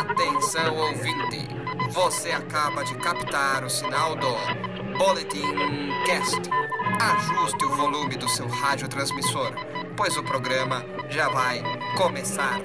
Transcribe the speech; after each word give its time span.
Atenção 0.00 0.76
ouvinte, 0.76 1.48
você 1.90 2.30
acaba 2.30 2.84
de 2.84 2.94
captar 2.96 3.64
o 3.64 3.70
sinal 3.70 4.16
do 4.16 4.32
Boletim 4.98 5.54
Cast. 6.06 6.40
Ajuste 7.00 7.64
o 7.64 7.76
volume 7.76 8.16
do 8.16 8.28
seu 8.28 8.48
radiotransmissor, 8.48 9.52
pois 9.96 10.16
o 10.16 10.22
programa 10.22 10.84
já 11.10 11.28
vai 11.28 11.62
começar. 11.96 12.60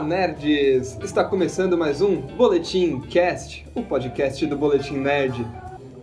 Olá, 0.00 0.08
nerds! 0.08 0.96
Está 1.02 1.22
começando 1.22 1.76
mais 1.76 2.00
um 2.00 2.22
Boletim 2.22 3.02
Cast, 3.02 3.66
o 3.74 3.82
podcast 3.82 4.46
do 4.46 4.56
Boletim 4.56 4.96
Nerd 4.96 5.46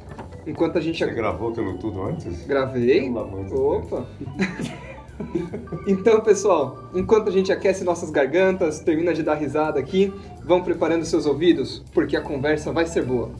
enquanto 0.44 0.78
a 0.78 0.80
gente 0.80 1.04
gravou 1.06 1.50
aquilo 1.50 1.78
tudo 1.78 2.02
antes? 2.02 2.44
Gravei. 2.46 3.02
Pelo 3.02 3.20
amor 3.20 3.44
de 3.44 3.54
Opa! 3.54 4.06
Então, 5.86 6.20
pessoal, 6.20 6.90
enquanto 6.94 7.28
a 7.28 7.32
gente 7.32 7.52
aquece 7.52 7.84
nossas 7.84 8.10
gargantas, 8.10 8.80
termina 8.80 9.12
de 9.12 9.22
dar 9.22 9.34
risada 9.34 9.78
aqui, 9.78 10.12
vão 10.44 10.62
preparando 10.62 11.04
seus 11.04 11.26
ouvidos, 11.26 11.82
porque 11.92 12.16
a 12.16 12.20
conversa 12.20 12.72
vai 12.72 12.86
ser 12.86 13.04
boa. 13.04 13.30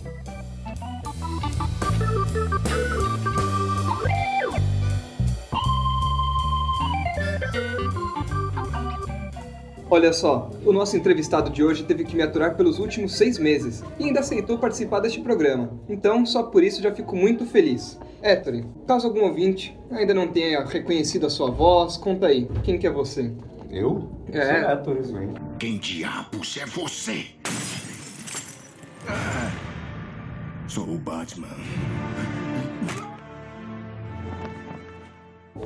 Olha 9.91 10.13
só, 10.13 10.51
o 10.65 10.73
nosso 10.73 10.97
entrevistado 10.97 11.51
de 11.51 11.63
hoje 11.63 11.85
teve 11.85 12.03
que 12.03 12.17
me 12.17 12.23
aturar 12.25 12.57
pelos 12.57 12.81
últimos 12.81 13.17
seis 13.17 13.39
meses 13.39 13.85
e 13.97 14.03
ainda 14.03 14.19
aceitou 14.19 14.59
participar 14.59 14.99
deste 14.99 15.21
programa. 15.21 15.71
Então, 15.89 16.27
só 16.27 16.43
por 16.43 16.65
isso 16.65 16.83
já 16.83 16.93
fico 16.93 17.15
muito 17.15 17.47
feliz. 17.47 17.97
Ettore, 18.27 18.65
caso 18.87 19.09
algum 19.09 19.25
ouvinte 19.25 19.79
ainda 19.91 20.15
não 20.15 20.27
tenha 20.27 20.65
reconhecido 20.65 21.27
a 21.27 21.31
sua 21.31 21.51
voz, 21.51 21.99
conta 21.99 22.29
aí, 22.29 22.49
quem 22.63 22.79
que 22.79 22.87
é 22.87 22.91
você? 22.91 23.31
Eu? 23.71 24.09
É. 24.33 24.63
Sou 24.63 24.71
Héctor 24.71 25.05
Swing. 25.05 25.35
Quem 25.59 25.77
diabos 25.77 26.57
é 26.57 26.65
você? 26.65 27.27
Ah, 29.07 29.53
sou 30.67 30.85
o 30.85 30.97
Batman. 30.97 31.49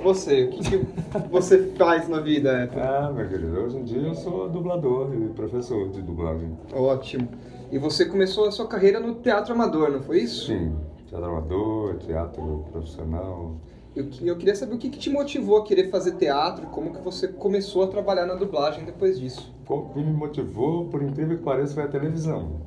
Você, 0.02 0.46
o 0.46 0.50
que, 0.50 0.68
que 0.68 0.86
você 1.30 1.72
faz 1.78 2.08
na 2.08 2.18
vida, 2.18 2.64
Ettore? 2.64 2.80
Ah, 2.80 3.12
meu 3.14 3.28
querido, 3.28 3.56
hoje 3.56 3.76
em 3.76 3.84
dia 3.84 4.02
eu 4.02 4.14
sou 4.16 4.48
dublador 4.48 5.14
e 5.14 5.28
professor 5.28 5.88
de 5.90 6.02
dublagem. 6.02 6.58
Ótimo. 6.72 7.28
E 7.70 7.78
você 7.78 8.04
começou 8.04 8.48
a 8.48 8.50
sua 8.50 8.66
carreira 8.66 8.98
no 8.98 9.14
teatro 9.14 9.54
amador, 9.54 9.92
não 9.92 10.02
foi 10.02 10.22
isso? 10.22 10.46
Sim, 10.48 10.74
teatro 11.08 11.26
amador, 11.26 11.96
teatro 11.96 12.64
profissional. 12.70 13.56
Eu, 13.96 14.08
eu 14.22 14.36
queria 14.36 14.54
saber 14.54 14.74
o 14.74 14.78
que, 14.78 14.90
que 14.90 14.98
te 14.98 15.10
motivou 15.10 15.56
a 15.56 15.64
querer 15.64 15.90
fazer 15.90 16.12
teatro, 16.12 16.66
como 16.66 16.92
que 16.92 17.00
você 17.00 17.26
começou 17.28 17.82
a 17.82 17.88
trabalhar 17.88 18.26
na 18.26 18.34
dublagem 18.34 18.84
depois 18.84 19.18
disso. 19.18 19.52
O 19.68 19.82
que 19.88 19.98
me 19.98 20.12
motivou, 20.12 20.86
por 20.88 21.02
incrível 21.02 21.38
que 21.38 21.42
pareça, 21.42 21.74
foi 21.74 21.84
a 21.84 21.88
televisão. 21.88 22.60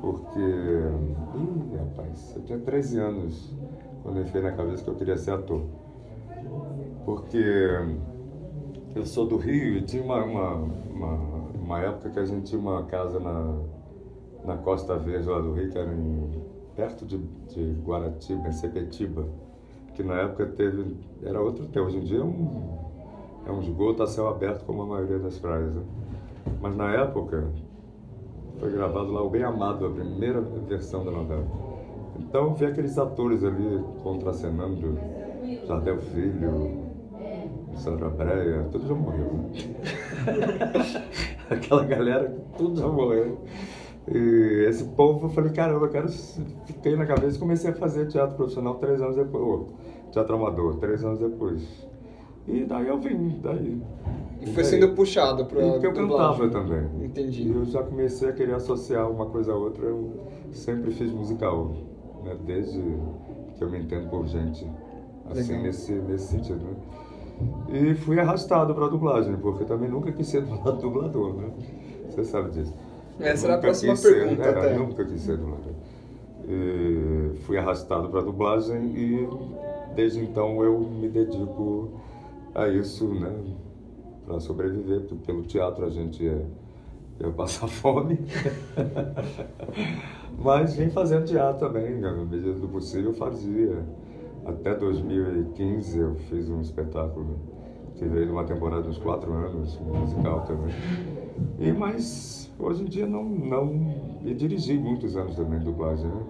Porque, 0.00 0.38
ih, 0.38 1.76
rapaz, 1.76 2.32
eu 2.36 2.42
tinha 2.42 2.58
13 2.58 2.98
anos 2.98 3.54
quando 4.02 4.18
eu 4.18 4.22
enfiei 4.24 4.42
na 4.42 4.52
cabeça 4.52 4.82
que 4.82 4.90
eu 4.90 4.94
queria 4.94 5.16
ser 5.16 5.32
ator. 5.32 5.62
Porque 7.04 7.44
eu 8.94 9.06
sou 9.06 9.26
do 9.26 9.36
Rio 9.36 9.78
e 9.78 9.82
tinha 9.82 10.02
uma, 10.02 10.24
uma, 10.24 10.54
uma, 10.54 11.14
uma 11.54 11.80
época 11.80 12.10
que 12.10 12.18
a 12.18 12.24
gente 12.24 12.46
tinha 12.46 12.60
uma 12.60 12.84
casa 12.84 13.20
na, 13.20 13.60
na 14.44 14.56
Costa 14.56 14.96
Verde 14.96 15.28
lá 15.28 15.40
do 15.40 15.52
Rio, 15.52 15.70
que 15.70 15.78
era 15.78 15.92
em, 15.92 16.30
perto 16.76 17.04
de, 17.04 17.18
de 17.18 17.76
Guaratiba, 17.84 18.48
em 18.48 18.52
Sepetiba, 18.52 19.26
que 19.94 20.02
na 20.02 20.14
época 20.22 20.46
teve, 20.46 20.96
era 21.22 21.40
outro 21.40 21.66
tempo. 21.66 21.86
Hoje 21.86 21.98
em 21.98 22.04
dia 22.04 22.18
é 22.18 22.24
um, 22.24 22.78
é 23.46 23.52
um 23.52 23.60
esgoto 23.60 24.02
a 24.02 24.06
céu 24.06 24.28
aberto, 24.28 24.64
como 24.64 24.82
a 24.82 24.86
maioria 24.86 25.18
das 25.18 25.38
praias. 25.38 25.72
Né? 25.74 25.82
Mas 26.60 26.76
na 26.76 26.92
época 26.92 27.44
foi 28.58 28.72
gravado 28.72 29.12
lá 29.12 29.22
o 29.22 29.30
Bem 29.30 29.42
Amado, 29.42 29.86
a 29.86 29.90
primeira 29.90 30.40
versão 30.40 31.04
da 31.04 31.10
novela. 31.10 31.46
Então 32.18 32.54
vi 32.54 32.66
aqueles 32.66 32.96
atores 32.98 33.44
ali 33.44 33.82
contracenando, 34.02 34.98
Jardel 35.66 35.98
Filho, 35.98 36.84
Sandra 37.76 38.08
Breia, 38.08 38.66
tudo 38.70 38.86
já 38.86 38.94
morreu. 38.94 39.32
Né? 39.32 39.52
Aquela 41.50 41.84
galera, 41.84 42.34
tudo 42.56 42.80
já 42.80 42.88
morreu. 42.88 43.38
E 44.06 44.66
esse 44.68 44.84
povo, 44.84 45.26
eu 45.26 45.30
falei, 45.30 45.52
caramba, 45.52 45.86
eu 45.86 45.90
quero. 45.90 46.08
Fiquei 46.66 46.94
na 46.96 47.06
cabeça 47.06 47.36
e 47.36 47.40
comecei 47.40 47.70
a 47.70 47.74
fazer 47.74 48.06
teatro 48.06 48.36
profissional 48.36 48.74
três 48.74 49.00
anos 49.00 49.16
depois. 49.16 49.42
Ou, 49.42 49.68
teatro 50.12 50.36
amador, 50.36 50.76
três 50.76 51.02
anos 51.04 51.18
depois. 51.18 51.62
E 52.46 52.64
daí 52.64 52.88
eu 52.88 52.98
vim, 52.98 53.40
daí. 53.42 53.80
E 54.42 54.46
foi 54.46 54.62
daí. 54.62 54.64
sendo 54.64 54.94
puxado 54.94 55.46
para 55.46 55.62
porque 55.70 55.86
eu 55.86 55.92
cantava 55.94 56.48
também. 56.50 56.84
Entendi. 57.02 57.48
E 57.48 57.50
eu 57.50 57.64
já 57.64 57.82
comecei 57.82 58.28
a 58.28 58.32
querer 58.32 58.54
associar 58.54 59.10
uma 59.10 59.26
coisa 59.26 59.52
a 59.52 59.56
outra. 59.56 59.86
Eu 59.86 60.10
sempre 60.52 60.90
fiz 60.90 61.10
musical, 61.10 61.72
né? 62.22 62.36
Desde 62.44 62.82
que 63.56 63.64
eu 63.64 63.70
me 63.70 63.78
entendo 63.78 64.10
por 64.10 64.26
gente. 64.26 64.66
Assim, 65.30 65.52
Legal. 65.52 65.62
nesse, 65.62 65.92
nesse 65.92 66.26
sentido, 66.26 66.62
né? 66.62 66.76
E 67.72 67.94
fui 67.94 68.20
arrastado 68.20 68.74
para 68.74 68.88
dublagem, 68.88 69.36
porque 69.36 69.64
também 69.64 69.88
nunca 69.88 70.12
quis 70.12 70.26
ser 70.26 70.42
dublador, 70.80 71.34
né? 71.34 71.50
Você 72.10 72.24
sabe 72.24 72.50
disso. 72.50 72.74
Essa 73.20 73.46
era 73.46 73.54
a 73.56 73.58
próxima 73.58 73.96
ser- 73.96 74.14
pergunta, 74.14 74.42
era, 74.42 74.60
até. 74.60 74.74
Nunca 74.76 75.04
quis 75.04 75.20
ser 75.20 75.36
dublador. 75.36 75.72
E 76.48 77.38
fui 77.46 77.56
arrastado 77.56 78.08
para 78.08 78.20
dublagem 78.20 78.94
e 78.96 79.28
desde 79.94 80.20
então 80.20 80.62
eu 80.62 80.78
me 80.78 81.08
dedico 81.08 81.90
a 82.54 82.68
isso, 82.68 83.06
né? 83.14 83.32
Para 84.26 84.40
sobreviver, 84.40 85.00
porque 85.00 85.14
pelo 85.26 85.42
teatro 85.42 85.84
a 85.86 85.90
gente 85.90 86.22
ia, 86.24 86.44
ia 87.20 87.30
passar 87.30 87.66
fome. 87.68 88.18
Mas 90.38 90.74
vim 90.74 90.90
fazendo 90.90 91.24
teatro 91.24 91.66
também, 91.68 91.98
na 92.00 92.12
medida 92.12 92.52
do 92.54 92.68
possível 92.68 93.10
eu 93.10 93.14
fazia. 93.16 93.82
Até 94.44 94.74
2015 94.74 95.98
eu 95.98 96.14
fiz 96.28 96.50
um 96.50 96.60
espetáculo 96.60 97.36
que 97.96 98.08
de 98.08 98.30
uma 98.30 98.44
temporada 98.44 98.82
de 98.82 98.88
uns 98.88 98.98
quatro 98.98 99.32
anos, 99.32 99.78
musical 99.80 100.42
também. 100.42 100.74
E, 101.58 101.72
mas 101.72 102.52
hoje 102.58 102.82
em 102.82 102.86
dia 102.86 103.06
não, 103.06 103.24
não. 103.24 104.20
E 104.24 104.34
dirigi 104.34 104.78
muitos 104.78 105.16
anos 105.16 105.36
também 105.36 105.60
dublagem, 105.60 106.06
né? 106.06 106.22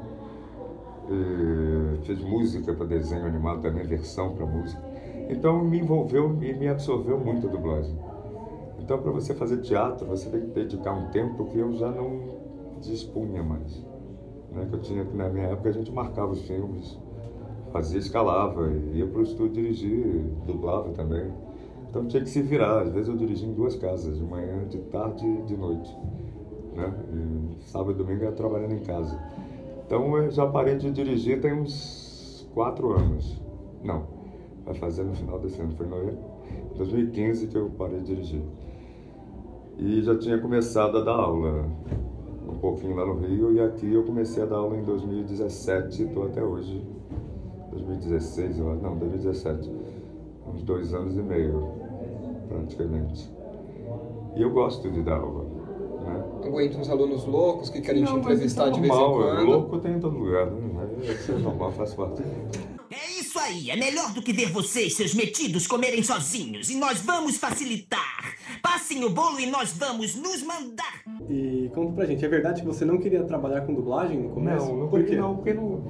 E 1.11 2.05
fiz 2.05 2.21
música 2.21 2.73
para 2.73 2.87
desenho 2.87 3.27
animado 3.27 3.61
também, 3.61 3.85
versão 3.85 4.35
para 4.35 4.47
música. 4.47 4.83
Então 5.29 5.65
me 5.65 5.79
envolveu 5.79 6.38
e 6.43 6.53
me 6.55 6.69
absorveu 6.69 7.19
muito 7.19 7.47
a 7.47 7.50
dublagem. 7.50 7.94
Então 8.79 8.99
para 8.99 9.11
você 9.11 9.35
fazer 9.35 9.59
teatro, 9.59 10.06
você 10.06 10.29
tem 10.29 10.41
que 10.41 10.47
dedicar 10.49 10.93
um 10.93 11.09
tempo 11.11 11.44
que 11.47 11.59
eu 11.59 11.73
já 11.75 11.91
não 11.91 12.21
dispunha 12.81 13.43
mais. 13.43 13.85
Né? 14.53 14.67
Que 14.69 14.75
eu 14.75 14.81
tinha, 14.81 15.05
na 15.05 15.29
minha 15.29 15.47
época 15.49 15.69
a 15.69 15.73
gente 15.73 15.91
marcava 15.93 16.33
os 16.33 16.43
filmes, 16.43 16.99
fazia, 17.73 17.99
escalava, 17.99 18.71
ia 18.93 19.06
para 19.06 19.21
o 19.21 19.23
estúdio 19.23 19.62
dirigir, 19.62 20.25
dublava 20.47 20.91
também. 20.91 21.31
Então 21.94 22.06
tinha 22.06 22.25
que 22.25 22.29
se 22.29 22.43
virar. 22.43 22.82
Às 22.82 22.91
vezes 22.91 23.08
eu 23.08 23.17
dirigia 23.17 23.46
em 23.46 23.52
duas 23.52 23.76
casas, 23.76 24.19
de 24.19 24.25
manhã, 24.25 24.67
de 24.67 24.79
tarde 24.79 25.25
e 25.25 25.43
de 25.43 25.56
noite. 25.56 25.96
Né? 26.75 26.93
E 27.12 27.64
sábado 27.67 27.93
e 27.93 27.94
domingo 27.94 28.25
eu 28.25 28.31
ia 28.31 28.32
trabalhando 28.32 28.73
em 28.73 28.81
casa. 28.81 29.17
Então 29.87 30.17
eu 30.17 30.29
já 30.29 30.44
parei 30.44 30.75
de 30.75 30.91
dirigir 30.91 31.41
tem 31.41 31.52
uns 31.52 32.50
quatro 32.52 32.91
anos. 32.99 33.41
Não, 33.85 34.08
vai 34.64 34.75
fazer 34.75 35.05
no 35.05 35.14
final 35.14 35.38
desse 35.38 35.61
ano, 35.61 35.73
foi 35.76 35.87
em 35.87 36.76
2015 36.76 37.46
que 37.46 37.56
eu 37.56 37.70
parei 37.79 38.00
de 38.00 38.06
dirigir. 38.06 38.43
E 39.79 40.02
já 40.02 40.19
tinha 40.19 40.38
começado 40.38 40.99
a 40.99 41.00
dar 41.00 41.14
aula 41.14 41.64
um 42.49 42.58
pouquinho 42.58 42.97
lá 42.97 43.06
no 43.06 43.20
Rio 43.20 43.52
e 43.52 43.61
aqui 43.61 43.93
eu 43.93 44.02
comecei 44.02 44.43
a 44.43 44.47
dar 44.47 44.56
aula 44.56 44.76
em 44.76 44.82
2017 44.82 46.02
e 46.02 46.06
estou 46.06 46.26
até 46.26 46.43
hoje, 46.43 46.85
2016, 47.70 48.58
eu 48.58 48.73
acho. 48.73 48.82
Não, 48.82 48.97
2017. 48.97 49.70
Uns 50.47 50.62
dois 50.62 50.93
anos 50.93 51.17
e 51.17 51.23
meio, 51.23 51.84
praticamente. 52.55 53.31
E 54.37 54.43
eu 54.43 54.51
gosto 54.51 54.91
de 54.91 55.03
dar 55.03 55.17
aula. 55.19 55.45
Né? 56.05 56.25
Aguenta 56.45 56.79
uns 56.79 56.89
alunos 56.91 57.25
loucos 57.25 57.71
que 57.71 57.81
querem 57.81 58.03
te 58.05 58.11
Não, 58.11 58.19
isso 58.19 58.27
entrevistar 58.31 58.69
é 58.69 58.71
de 58.71 58.81
vez 58.81 58.93
em 58.93 58.97
normal, 58.97 59.15
quando. 59.37 59.47
Louco 59.47 59.79
tem 59.79 59.93
em 59.95 60.01
todo 60.01 60.19
lugar, 60.19 60.51
né? 60.51 60.71
Mas 60.99 61.09
Isso 61.21 61.33
é 61.33 61.39
normal, 61.39 61.73
faz 61.73 61.95
parte. 61.95 62.23
É 62.91 63.21
isso 63.21 63.39
aí, 63.39 63.71
é 63.71 63.77
melhor 63.77 64.12
do 64.12 64.23
que 64.23 64.33
ver 64.33 64.53
vocês, 64.53 64.95
seus 64.95 65.15
metidos, 65.15 65.67
comerem 65.67 66.03
sozinhos. 66.03 66.71
E 66.71 66.77
nós 66.77 67.01
vamos 67.01 67.37
facilitar. 67.39 68.35
Passem 68.62 69.03
o 69.05 69.11
bolo 69.11 69.41
e 69.41 69.47
nós 69.47 69.73
vamos 69.73 70.15
nos 70.15 70.43
mandar. 70.43 71.03
E 71.29 71.71
conta 71.75 71.93
pra 71.93 72.07
gente, 72.07 72.25
é 72.25 72.29
verdade 72.29 72.61
que 72.61 72.67
você 72.67 72.85
não 72.85 72.99
queria 72.99 73.25
trabalhar 73.25 73.62
com 73.62 73.75
dublagem 73.75 74.21
no 74.23 74.29
começo? 74.31 74.67
Não, 74.67 74.77
não 74.77 74.89
Por 74.89 74.99
porque 75.00 75.15
quê? 75.15 75.17
não, 75.17 75.35
porque 75.37 75.55
não. 75.55 75.83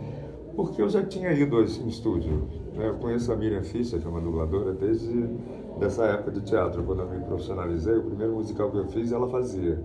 Porque 0.56 0.80
eu 0.80 0.88
já 0.88 1.04
tinha 1.04 1.32
ido 1.32 1.60
em 1.60 1.88
estúdio. 1.88 2.48
né? 2.74 2.88
Eu 2.88 2.94
conheço 2.94 3.32
a 3.32 3.36
Miriam 3.36 3.62
Fischer, 3.64 4.00
que 4.00 4.06
é 4.06 4.10
uma 4.10 4.20
dubladora, 4.20 4.72
desde 4.72 5.28
dessa 5.78 6.04
época 6.04 6.30
de 6.30 6.40
teatro, 6.42 6.82
quando 6.84 7.00
eu 7.00 7.08
me 7.08 7.24
profissionalizei. 7.24 7.96
O 7.96 8.02
primeiro 8.02 8.34
musical 8.34 8.70
que 8.70 8.78
eu 8.78 8.86
fiz, 8.86 9.12
ela 9.12 9.28
fazia, 9.28 9.82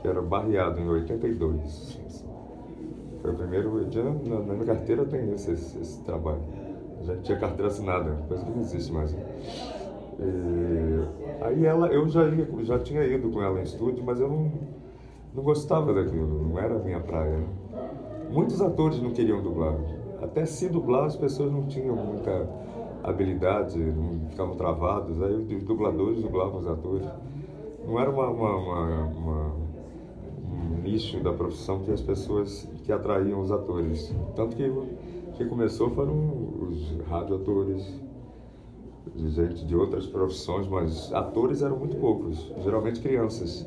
que 0.00 0.08
era 0.08 0.22
Barreado, 0.22 0.80
em 0.80 0.88
82. 0.88 2.00
Foi 3.20 3.32
o 3.32 3.34
primeiro. 3.34 3.86
já 3.90 4.02
Na, 4.02 4.40
na 4.40 4.54
minha 4.54 4.66
carteira 4.66 5.04
tem 5.04 5.32
esse, 5.32 5.52
esse, 5.52 5.78
esse 5.78 6.02
trabalho. 6.04 6.40
Gente 7.02 7.22
tinha 7.22 7.38
carteira 7.38 7.68
assinada, 7.68 8.10
coisa 8.28 8.44
que 8.44 8.50
não 8.50 8.60
existe 8.60 8.92
mais. 8.92 9.12
E, 9.12 9.16
aí 11.40 11.64
ela, 11.64 11.88
eu 11.88 12.06
já, 12.08 12.26
ia, 12.26 12.46
já 12.62 12.78
tinha 12.78 13.02
ido 13.04 13.30
com 13.30 13.42
ela 13.42 13.58
em 13.58 13.62
estúdio, 13.62 14.04
mas 14.04 14.20
eu 14.20 14.28
não, 14.28 14.52
não 15.34 15.42
gostava 15.42 15.94
daquilo, 15.94 16.46
não 16.46 16.58
era 16.58 16.76
a 16.76 16.78
minha 16.78 17.00
praia. 17.00 17.38
né? 17.38 17.46
Muitos 18.30 18.60
atores 18.60 19.02
não 19.02 19.12
queriam 19.12 19.42
dublar. 19.42 19.74
Até 20.22 20.44
se 20.44 20.68
dublar, 20.68 21.06
as 21.06 21.16
pessoas 21.16 21.50
não 21.50 21.66
tinham 21.66 21.96
muita 21.96 22.46
habilidade, 23.02 23.78
não 23.78 24.28
ficavam 24.30 24.56
travados. 24.56 25.20
Aí 25.22 25.34
os 25.34 25.62
dubladores 25.64 26.22
dublavam 26.22 26.58
os 26.60 26.66
atores. 26.66 27.06
Não 27.86 27.98
era 27.98 28.10
uma, 28.10 28.28
uma- 28.28 28.56
uma- 28.56 29.04
uma- 29.06 29.52
um 30.52 30.82
nicho 30.82 31.20
da 31.20 31.32
profissão 31.32 31.80
que 31.80 31.90
as 31.90 32.00
pessoas 32.00 32.68
que 32.84 32.92
atraíam 32.92 33.40
os 33.40 33.50
atores. 33.50 34.14
Tanto 34.36 34.56
que 34.56 34.64
o 34.68 34.86
que 35.34 35.44
começou 35.44 35.90
foram 35.90 36.14
os 36.68 36.98
radioatores, 37.08 38.00
gente 39.16 39.64
de 39.64 39.74
outras 39.74 40.06
profissões, 40.06 40.66
mas 40.68 41.12
atores 41.12 41.62
eram 41.62 41.76
muito 41.78 41.96
poucos, 41.96 42.52
geralmente 42.62 43.00
crianças, 43.00 43.66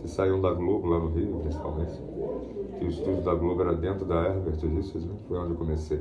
que 0.00 0.08
saíam 0.08 0.40
da 0.40 0.52
Globo, 0.52 0.86
lá 0.88 0.98
no 0.98 1.08
Rio, 1.08 1.40
principalmente. 1.40 2.00
Que 2.78 2.84
o 2.84 2.88
estúdio 2.88 3.22
da 3.22 3.34
Globo 3.34 3.60
era 3.62 3.74
dentro 3.74 4.04
da 4.06 4.24
Herbert 4.24 4.56
né? 4.64 4.82
foi 5.26 5.38
onde 5.38 5.50
eu 5.52 5.56
comecei. 5.56 6.00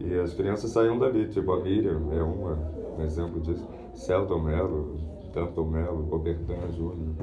E 0.00 0.18
as 0.18 0.32
crianças 0.32 0.70
saíam 0.70 0.98
dali, 0.98 1.28
tipo 1.28 1.52
a 1.52 1.60
Miriam 1.60 2.00
é 2.10 2.22
uma, 2.22 2.58
um 2.98 3.02
exemplo 3.02 3.38
disso. 3.40 3.66
Celton 3.94 4.38
Mello, 4.38 4.96
Danton 5.32 5.64
Mello, 5.64 6.06
Robertan 6.10 6.72
Júnior, 6.72 7.14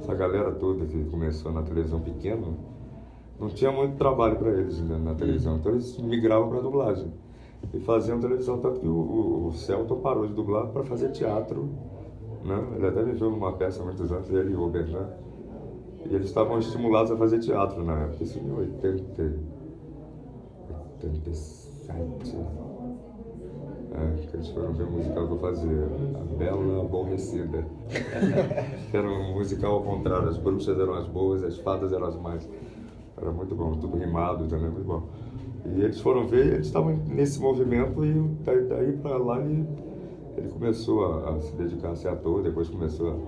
essa 0.00 0.14
galera 0.14 0.50
toda 0.52 0.84
que 0.84 1.04
começou 1.04 1.52
na 1.52 1.62
televisão 1.62 2.00
pequena, 2.00 2.48
não 3.38 3.48
tinha 3.48 3.70
muito 3.70 3.96
trabalho 3.96 4.36
para 4.36 4.50
eles 4.50 4.80
né, 4.80 4.98
na 4.98 5.14
televisão, 5.14 5.56
então 5.56 5.72
eles 5.72 5.96
migravam 5.98 6.48
para 6.48 6.60
dublagem 6.60 7.12
e 7.72 7.80
faziam 7.80 8.20
televisão, 8.20 8.58
tanto 8.58 8.80
que 8.80 8.86
o, 8.86 8.94
o, 8.94 9.46
o 9.46 9.52
Celton 9.52 10.00
parou 10.00 10.26
de 10.26 10.34
dublar 10.34 10.66
para 10.68 10.82
fazer 10.84 11.10
teatro, 11.10 11.68
né? 12.44 12.62
ele 12.76 12.86
até 12.86 13.02
viveu 13.02 13.30
numa 13.30 13.52
peça 13.52 13.80
há 13.80 13.84
muitos 13.84 14.12
anos, 14.12 14.28
ele 14.30 14.52
e 14.52 14.54
o 14.54 14.60
Robertan, 14.60 15.08
e 16.04 16.14
eles 16.14 16.26
estavam 16.26 16.58
estimulados 16.58 17.10
a 17.10 17.16
fazer 17.16 17.38
teatro 17.38 17.82
na 17.82 18.00
época, 18.00 18.24
isso 18.24 18.38
em 18.38 18.52
80, 18.52 19.22
87. 21.02 21.63
É, 23.92 24.26
que 24.26 24.36
eles 24.36 24.48
foram 24.48 24.72
ver 24.72 24.84
o 24.84 24.90
musical 24.90 25.26
que 25.26 25.32
eu 25.32 25.38
fazia, 25.38 25.88
A 26.20 26.36
Bela 26.36 26.80
Aborrecida. 26.80 27.64
era 28.92 29.08
um 29.08 29.34
musical 29.34 29.74
ao 29.74 29.82
contrário, 29.82 30.28
as 30.28 30.36
bruxas 30.36 30.78
eram 30.78 30.94
as 30.94 31.06
boas, 31.06 31.44
as 31.44 31.58
fadas 31.58 31.92
eram 31.92 32.06
as 32.06 32.16
mais. 32.16 32.48
Era 33.16 33.30
muito 33.30 33.54
bom, 33.54 33.72
tudo 33.72 33.96
rimado 33.96 34.46
também, 34.48 34.68
muito 34.68 34.86
bom. 34.86 35.02
E 35.66 35.80
eles 35.80 36.00
foram 36.00 36.26
ver, 36.26 36.54
eles 36.54 36.66
estavam 36.66 36.96
nesse 37.06 37.40
movimento 37.40 38.04
e 38.04 38.12
daí, 38.44 38.64
daí 38.64 38.92
para 38.98 39.16
lá 39.16 39.40
ele, 39.40 39.66
ele 40.36 40.48
começou 40.48 41.06
a, 41.06 41.30
a 41.30 41.40
se 41.40 41.54
dedicar 41.54 41.90
a 41.90 41.96
ser 41.96 42.08
ator, 42.08 42.42
depois 42.42 42.68
começou 42.68 43.20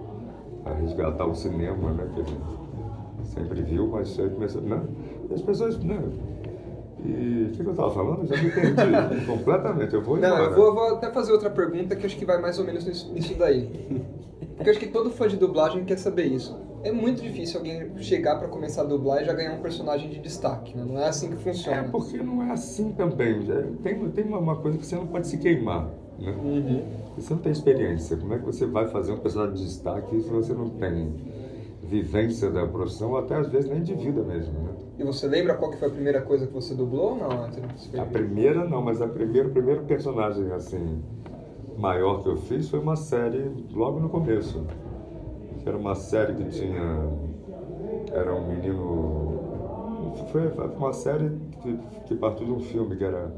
a, 0.65 0.71
a 0.71 0.75
resgatar 0.75 1.27
o 1.27 1.35
cinema, 1.35 1.93
né? 1.93 2.11
Que 2.13 2.21
ele 2.21 2.39
sempre 3.25 3.63
viu, 3.63 3.87
mas 3.87 4.19
aí 4.19 4.29
começou. 4.29 4.63
Né? 4.63 4.83
E 5.31 5.35
as 5.35 5.43
pessoas. 5.43 5.79
Né? 5.79 6.03
E 7.05 7.51
o 7.53 7.57
que, 7.57 7.63
eu 7.63 7.71
estava 7.71 7.91
falando? 7.91 8.23
Eu 8.23 8.27
já 8.27 8.43
me 8.43 8.51
perdi 8.51 9.27
completamente. 9.27 9.95
Eu 9.95 10.03
vou 10.03 10.17
Não, 10.17 10.37
eu 10.39 10.55
vou, 10.55 10.75
vou 10.75 10.95
até 10.95 11.11
fazer 11.11 11.33
outra 11.33 11.51
pergunta 11.51 11.95
que 11.95 12.07
acho 12.07 12.17
que 12.17 12.25
vai 12.25 12.41
mais 12.41 12.59
ou 12.59 12.65
menos 12.65 12.87
nisso, 12.87 13.13
nisso 13.13 13.35
daí. 13.39 13.69
Porque 14.57 14.71
acho 14.71 14.79
que 14.79 14.87
todo 14.87 15.11
fã 15.11 15.29
de 15.29 15.37
dublagem 15.37 15.85
quer 15.85 15.99
saber 15.99 16.25
isso. 16.25 16.59
É 16.83 16.93
muito 16.93 17.21
difícil 17.21 17.59
alguém 17.59 17.99
chegar 17.99 18.39
pra 18.39 18.49
começar 18.49 18.83
a 18.83 18.85
dublar 18.85 19.23
e 19.23 19.25
já 19.25 19.33
ganhar 19.35 19.53
um 19.53 19.61
personagem 19.61 20.09
de 20.09 20.21
destaque, 20.21 20.77
né? 20.77 20.85
Não 20.87 20.99
é 20.99 21.09
assim 21.09 21.31
que 21.31 21.37
funciona. 21.37 21.79
É 21.79 21.83
porque 21.83 22.17
não 22.19 22.43
é 22.43 22.53
assim 22.53 22.93
também. 22.93 23.41
É, 23.51 23.63
Tem, 23.83 24.11
tem 24.11 24.25
uma, 24.25 24.39
uma 24.39 24.57
coisa 24.57 24.79
que 24.79 24.87
você 24.87 24.97
não 24.97 25.07
pode 25.07 25.27
se 25.27 25.37
queimar. 25.39 25.91
Né? 26.19 26.31
Uhum. 26.31 26.83
Você 27.17 27.35
não 27.35 27.41
tem 27.41 27.53
experiência. 27.53 28.17
Como 28.17 28.33
é 28.33 28.39
que 28.39 28.45
você 28.45 28.67
vai 28.67 28.87
fazer 28.89 29.13
um 29.13 29.19
personagem 29.19 29.55
de 29.55 29.65
destaque 29.65 30.21
se 30.21 30.29
você 30.29 30.53
não 30.53 30.71
tem 30.71 31.13
vivência 31.83 32.51
da 32.51 32.67
profissão, 32.67 33.17
até 33.17 33.37
às 33.37 33.49
vezes 33.49 33.71
nem 33.71 33.83
de 33.83 33.95
vida 33.95 34.23
mesmo? 34.23 34.53
Né? 34.53 34.71
E 34.99 35.05
você 35.05 35.27
lembra 35.27 35.55
qual 35.55 35.71
que 35.71 35.79
foi 35.79 35.89
a 35.89 35.91
primeira 35.91 36.23
coisa 36.23 36.47
que 36.47 36.53
você 36.53 36.75
dublou 36.75 37.11
ou 37.11 37.17
não? 37.17 37.45
A 38.01 38.05
primeira 38.07 38.65
não, 38.65 38.83
mas 38.83 39.01
a 39.01 39.07
primeira, 39.07 39.49
o 39.49 39.53
primeiro 39.53 39.85
personagem 39.85 40.51
assim 40.53 41.03
maior 41.77 42.23
que 42.23 42.29
eu 42.29 42.37
fiz 42.37 42.69
foi 42.69 42.81
uma 42.81 42.97
série 42.97 43.51
logo 43.73 44.01
no 44.01 44.09
começo. 44.09 44.65
Que 45.63 45.69
era 45.69 45.77
uma 45.77 45.95
série 45.95 46.35
que 46.35 46.45
tinha. 46.45 47.11
Era 48.13 48.35
um 48.35 48.47
menino. 48.49 49.41
Foi 50.31 50.51
uma 50.77 50.93
série 50.93 51.31
que, 51.63 51.79
que 52.07 52.15
partiu 52.15 52.47
de 52.47 52.53
um 52.53 52.61
filme 52.61 52.97
que 52.97 53.05
era 53.05 53.33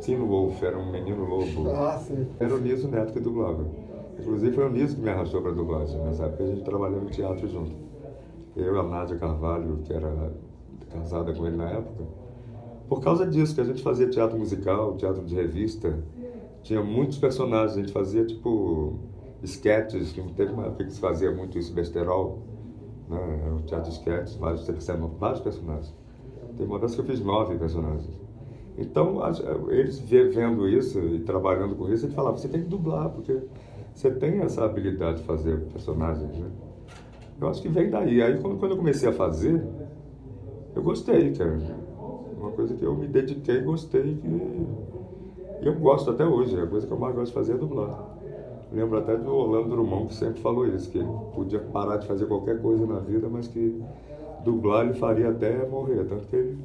Teen 0.00 0.18
Wolf, 0.18 0.62
era 0.62 0.76
um 0.76 0.90
menino 0.90 1.24
lobo. 1.24 1.70
Ah, 1.70 1.98
sim. 1.98 2.26
Era 2.40 2.54
o 2.54 2.58
Niso 2.58 2.88
Neto 2.88 3.12
que 3.12 3.20
dublava. 3.20 3.64
Inclusive 4.18 4.54
foi 4.54 4.66
o 4.66 4.70
Niso 4.70 4.96
que 4.96 5.02
me 5.02 5.10
arrastou 5.10 5.42
para 5.42 5.52
dublagem. 5.52 6.00
Época 6.00 6.42
a 6.42 6.46
gente 6.46 6.62
trabalhava 6.62 7.02
no 7.02 7.10
teatro 7.10 7.46
junto. 7.48 7.83
Eu 8.54 8.74
e 8.76 8.78
a 8.78 8.82
Nádia 8.82 9.18
Carvalho, 9.18 9.82
que 9.82 9.92
era 9.92 10.32
casada 10.90 11.34
com 11.34 11.46
ele 11.46 11.56
na 11.56 11.70
época. 11.70 12.06
Por 12.88 13.02
causa 13.02 13.26
disso, 13.26 13.54
que 13.54 13.60
a 13.60 13.64
gente 13.64 13.82
fazia 13.82 14.08
teatro 14.10 14.38
musical, 14.38 14.96
teatro 14.96 15.24
de 15.24 15.34
revista, 15.34 16.04
tinha 16.62 16.82
muitos 16.82 17.18
personagens, 17.18 17.76
a 17.76 17.80
gente 17.80 17.92
fazia 17.92 18.26
tipo 18.26 19.00
sketches, 19.42 20.12
que 20.12 20.22
teve 20.34 20.52
uma 20.52 20.66
época 20.66 20.84
que 20.84 20.92
se 20.92 21.00
fazia 21.00 21.30
muito 21.32 21.58
isso, 21.58 21.74
besterol, 21.74 22.42
né? 23.08 23.16
Era 23.44 23.54
um 23.54 23.62
teatro 23.62 23.90
de 23.90 23.96
sketches, 23.96 24.36
vários, 24.36 24.66
vários 25.18 25.40
personagens. 25.40 25.94
Teve 26.56 26.68
uma 26.70 26.78
vez 26.78 26.94
que 26.94 27.00
eu 27.00 27.04
fiz 27.04 27.20
nove 27.20 27.58
personagens. 27.58 28.18
Então, 28.76 29.20
eles 29.70 29.98
ve- 30.00 30.28
vendo 30.30 30.68
isso 30.68 30.98
e 31.00 31.20
trabalhando 31.20 31.76
com 31.76 31.88
isso, 31.92 32.06
eles 32.06 32.14
falavam, 32.14 32.38
você 32.38 32.48
tem 32.48 32.62
que 32.62 32.68
dublar, 32.68 33.10
porque 33.10 33.42
você 33.94 34.10
tem 34.14 34.40
essa 34.40 34.64
habilidade 34.64 35.18
de 35.20 35.24
fazer 35.26 35.68
personagens, 35.68 36.38
né? 36.38 36.50
Eu 37.40 37.48
acho 37.48 37.60
que 37.62 37.68
vem 37.68 37.90
daí. 37.90 38.22
Aí, 38.22 38.38
quando, 38.40 38.58
quando 38.58 38.72
eu 38.72 38.78
comecei 38.78 39.08
a 39.08 39.12
fazer, 39.12 39.62
eu 40.74 40.82
gostei, 40.82 41.32
cara. 41.32 41.58
Uma 42.38 42.50
coisa 42.50 42.74
que 42.74 42.84
eu 42.84 42.94
me 42.94 43.06
dediquei 43.06 43.60
gostei, 43.60 44.18
e 44.22 45.66
eu 45.66 45.74
gosto 45.74 46.10
até 46.10 46.24
hoje. 46.24 46.60
A 46.60 46.66
coisa 46.66 46.86
que 46.86 46.92
eu 46.92 46.98
mais 46.98 47.14
gosto 47.14 47.28
de 47.28 47.34
fazer 47.34 47.54
é 47.54 47.56
dublar. 47.56 48.14
Lembro 48.72 48.98
até 48.98 49.16
do 49.16 49.32
Orlando 49.32 49.68
Drummond, 49.68 50.08
que 50.08 50.14
sempre 50.14 50.40
falou 50.40 50.66
isso, 50.66 50.90
que 50.90 50.98
ele 50.98 51.08
podia 51.34 51.60
parar 51.60 51.96
de 51.98 52.06
fazer 52.06 52.26
qualquer 52.26 52.60
coisa 52.60 52.84
na 52.84 52.98
vida, 52.98 53.28
mas 53.30 53.46
que 53.46 53.80
dublar 54.44 54.84
ele 54.84 54.94
faria 54.94 55.30
até 55.30 55.66
morrer. 55.68 56.04
Tanto 56.04 56.26
que 56.26 56.36
ele 56.36 56.58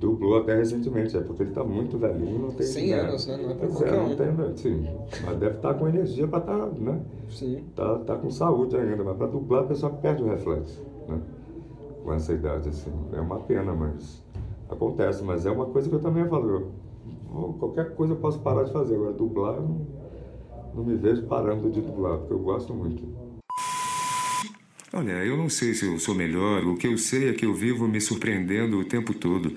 dublou 0.00 0.38
até 0.38 0.56
recentemente, 0.56 1.16
é 1.16 1.20
porque 1.20 1.42
ele 1.42 1.50
está 1.50 1.62
muito 1.62 1.98
velhinho, 1.98 2.38
não 2.38 2.50
tem... 2.52 2.66
100 2.66 2.92
anos, 2.94 3.26
né? 3.26 3.36
Não 3.36 3.50
é 3.50 3.54
pra 3.54 3.68
Pois 3.68 3.72
qualquer 3.78 3.94
é, 3.94 4.00
um. 4.00 4.08
não 4.08 4.16
tem, 4.16 4.26
né? 4.32 4.52
sim. 4.56 4.86
Mas 5.24 5.38
deve 5.38 5.56
estar 5.56 5.74
com 5.74 5.88
energia 5.88 6.26
para 6.26 6.38
estar, 6.38 6.66
né? 6.78 7.00
Sim. 7.28 7.64
Tá, 7.76 7.98
tá 7.98 8.16
com 8.16 8.30
saúde 8.30 8.76
ainda, 8.76 9.04
mas 9.04 9.16
para 9.16 9.26
dublar 9.26 9.62
a 9.64 9.66
pessoa 9.66 9.92
perde 9.92 10.22
o 10.22 10.26
reflexo, 10.28 10.82
né? 11.06 11.20
Com 12.02 12.14
essa 12.14 12.32
idade, 12.32 12.68
assim. 12.70 12.90
É 13.12 13.20
uma 13.20 13.40
pena, 13.40 13.74
mas 13.74 14.22
acontece. 14.70 15.22
Mas 15.22 15.44
é 15.44 15.50
uma 15.50 15.66
coisa 15.66 15.88
que 15.88 15.94
eu 15.94 16.00
também 16.00 16.26
falo. 16.26 16.48
eu- 16.50 17.52
qualquer 17.58 17.94
coisa 17.94 18.14
eu 18.14 18.16
posso 18.16 18.38
parar 18.40 18.64
de 18.64 18.72
fazer. 18.72 18.94
Agora, 18.94 19.12
dublar, 19.12 19.54
eu 19.56 19.62
não, 19.62 19.86
não 20.76 20.84
me 20.84 20.96
vejo 20.96 21.22
parando 21.26 21.70
de 21.70 21.80
dublar, 21.82 22.16
porque 22.18 22.32
eu 22.32 22.38
gosto 22.38 22.72
muito. 22.72 23.02
Olha, 24.92 25.12
eu 25.24 25.36
não 25.36 25.48
sei 25.48 25.72
se 25.74 25.86
eu 25.86 25.98
sou 26.00 26.14
melhor. 26.14 26.64
O 26.64 26.74
que 26.76 26.86
eu 26.88 26.98
sei 26.98 27.28
é 27.28 27.32
que 27.32 27.46
eu 27.46 27.54
vivo 27.54 27.86
me 27.86 28.00
surpreendendo 28.00 28.78
o 28.78 28.84
tempo 28.84 29.14
todo. 29.14 29.52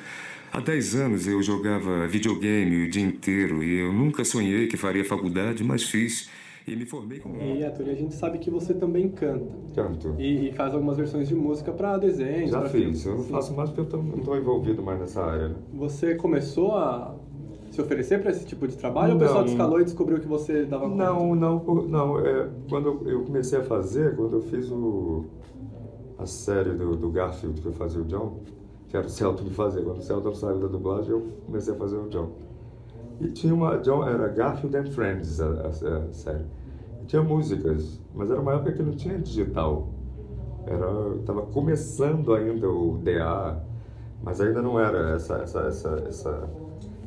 Há 0.54 0.60
10 0.60 0.96
anos 0.96 1.28
eu 1.28 1.42
jogava 1.42 2.08
videogame 2.08 2.86
o 2.86 2.90
dia 2.90 3.04
inteiro 3.04 3.64
e 3.64 3.80
eu 3.80 3.92
nunca 3.92 4.24
sonhei 4.24 4.68
que 4.68 4.78
faria 4.78 5.04
faculdade, 5.04 5.64
mas 5.64 5.84
fiz 5.84 6.30
e 6.68 6.76
me 6.76 6.86
formei 6.86 7.18
como. 7.20 7.42
E, 7.42 7.66
Arthur, 7.66 7.90
a 7.90 7.94
gente 7.96 8.14
sabe 8.14 8.38
que 8.38 8.52
você 8.52 8.74
também 8.74 9.10
canta. 9.10 9.52
Canto. 9.76 10.16
E, 10.20 10.50
e 10.50 10.54
faz 10.54 10.74
algumas 10.74 10.96
versões 10.98 11.28
de 11.28 11.34
música 11.36 11.72
para 11.72 11.98
desenhos. 11.98 12.52
Já 12.52 12.60
pra 12.62 12.70
fiz. 12.70 12.82
filmes. 12.82 13.06
Eu 13.06 13.16
não 13.18 13.24
faço 13.24 13.54
mais 13.56 13.70
porque 13.72 13.82
eu 13.82 13.86
tô- 13.86 13.98
não 14.04 14.18
estou 14.20 14.38
envolvido 14.38 14.84
mais 14.84 15.00
nessa 15.00 15.24
área. 15.24 15.50
né? 15.50 15.56
Você 15.74 16.14
começou 16.16 16.76
a 16.78 17.16
se 17.72 17.82
oferecer 17.82 18.22
para 18.22 18.30
esse 18.30 18.46
tipo 18.46 18.68
de 18.68 18.78
trabalho 18.78 19.14
ou 19.14 19.18
o 19.18 19.20
pessoal 19.20 19.40
Não. 19.40 19.46
te 19.48 19.52
escalou 19.54 19.82
e 19.82 19.84
descobriu 19.84 20.20
que 20.20 20.28
você 20.28 20.66
dava 20.66 20.88
conta? 20.88 20.96
Não, 21.04 21.34
não, 21.36 21.64
não. 21.88 22.20
É, 22.20 22.48
quando 22.70 23.02
eu 23.10 23.24
comecei 23.24 23.58
a 23.58 23.64
fazer, 23.64 24.16
quando 24.16 24.34
eu 24.38 24.42
fiz 24.44 24.70
o, 24.70 25.26
a 26.20 26.28
série 26.28 26.74
do, 26.74 26.96
do 26.96 27.10
Garfield 27.10 27.60
que 27.60 27.66
eu 27.68 27.74
fazia 27.74 28.00
o 28.00 28.06
John, 28.06 28.40
que 28.94 28.98
era 28.98 29.08
o 29.08 29.10
Celton 29.10 29.46
que 29.46 29.54
fazia. 29.56 29.82
Quando 29.82 29.98
o 29.98 30.02
Celton 30.04 30.36
saiu 30.36 30.60
da 30.60 30.68
dublagem, 30.68 31.10
eu 31.10 31.28
comecei 31.48 31.74
a 31.74 31.78
fazer 31.78 31.98
o 31.98 32.08
John. 32.10 32.30
E 33.20 33.28
tinha 33.30 33.52
uma. 33.54 33.78
John, 33.80 34.08
era 34.08 34.28
Garfield 34.28 34.78
and 34.78 34.92
Friends 34.92 35.42
a, 35.42 35.48
a- 35.48 35.68
a 36.10 36.14
série. 36.14 36.46
E 37.02 37.06
tinha 37.08 37.24
músicas, 37.24 38.00
mas 38.14 38.30
era 38.30 38.40
uma 38.40 38.54
época 38.54 38.74
que 38.74 38.84
não 38.84 38.92
tinha 38.94 39.18
digital. 39.18 39.90
Era, 40.68 41.18
tava 41.26 41.42
começando 41.48 42.34
ainda 42.36 42.70
o 42.70 43.00
DA, 43.00 43.60
mas 44.24 44.40
ainda 44.40 44.62
não 44.62 44.80
era 44.80 45.16
essa 45.16 45.38
essa 45.38 45.62
essa, 45.62 45.90
essa 46.08 46.50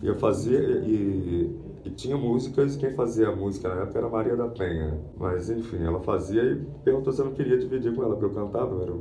e 0.02 0.08
eu 0.08 0.16
fazia 0.16 0.58
e, 0.60 1.56
e 1.84 1.90
tinha 1.90 2.16
músicas, 2.18 2.76
quem 2.76 2.92
fazia 2.94 3.28
a 3.28 3.36
música 3.36 3.68
na 3.74 3.82
época 3.82 3.98
era 3.98 4.08
Maria 4.08 4.36
da 4.36 4.48
Penha. 4.48 4.98
Mas 5.18 5.50
enfim, 5.50 5.82
ela 5.84 6.00
fazia 6.00 6.42
e 6.42 6.56
perguntou 6.84 7.12
se 7.12 7.20
eu 7.22 7.26
não 7.26 7.32
queria 7.34 7.58
dividir 7.58 7.94
com 7.94 8.02
ela, 8.02 8.16
porque 8.16 8.26
eu 8.26 8.44
cantava, 8.44 8.82
era 8.82 8.92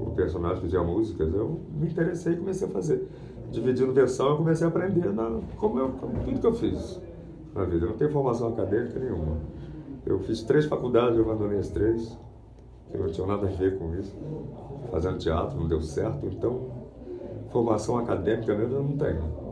o, 0.00 0.10
personagem 0.12 0.62
fazia 0.62 0.82
músicas. 0.82 1.32
Eu 1.32 1.60
me 1.70 1.86
interessei 1.86 2.34
e 2.34 2.36
comecei 2.36 2.68
a 2.68 2.70
fazer. 2.70 3.08
Dividindo 3.50 3.92
versão, 3.92 4.30
eu 4.30 4.36
comecei 4.36 4.66
a 4.66 4.70
aprender 4.70 5.12
na, 5.12 5.40
como, 5.56 5.78
eu, 5.78 5.90
como 5.90 6.24
tudo 6.24 6.40
que 6.40 6.46
eu 6.46 6.54
fiz 6.54 7.00
na 7.54 7.64
vida. 7.64 7.86
Eu 7.86 7.90
não 7.90 7.96
tenho 7.96 8.10
formação 8.10 8.48
acadêmica 8.48 8.98
nenhuma. 8.98 9.36
Eu 10.04 10.18
fiz 10.20 10.42
três 10.42 10.66
faculdades, 10.66 11.18
eu 11.18 11.24
abandonei 11.24 11.58
as 11.58 11.68
três, 11.68 12.16
que 12.90 12.96
não 12.96 13.08
tinham 13.08 13.26
nada 13.26 13.46
a 13.46 13.50
ver 13.50 13.78
com 13.78 13.94
isso. 13.94 14.16
Fazendo 14.90 15.18
teatro, 15.18 15.58
não 15.58 15.66
deu 15.66 15.80
certo, 15.80 16.26
então 16.26 16.70
formação 17.50 17.98
acadêmica 17.98 18.54
mesmo 18.54 18.76
eu 18.76 18.82
não 18.82 18.96
tenho. 18.96 19.46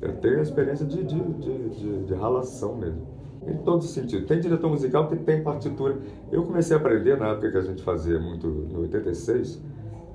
Eu 0.00 0.16
tenho 0.16 0.38
a 0.38 0.42
experiência 0.42 0.86
de, 0.86 1.02
de, 1.02 1.20
de, 1.20 1.68
de, 1.70 2.04
de 2.04 2.14
ralação 2.14 2.76
mesmo. 2.76 3.17
Em 3.48 3.56
todo 3.58 3.82
sentido. 3.84 4.26
Tem 4.26 4.40
diretor 4.40 4.68
musical 4.68 5.08
que 5.08 5.16
tem 5.16 5.42
partitura. 5.42 5.96
Eu 6.30 6.44
comecei 6.44 6.76
a 6.76 6.78
aprender 6.78 7.16
na 7.16 7.28
época 7.28 7.50
que 7.50 7.56
a 7.56 7.62
gente 7.62 7.82
fazia 7.82 8.18
muito, 8.20 8.46
em 8.46 8.76
86, 8.76 9.62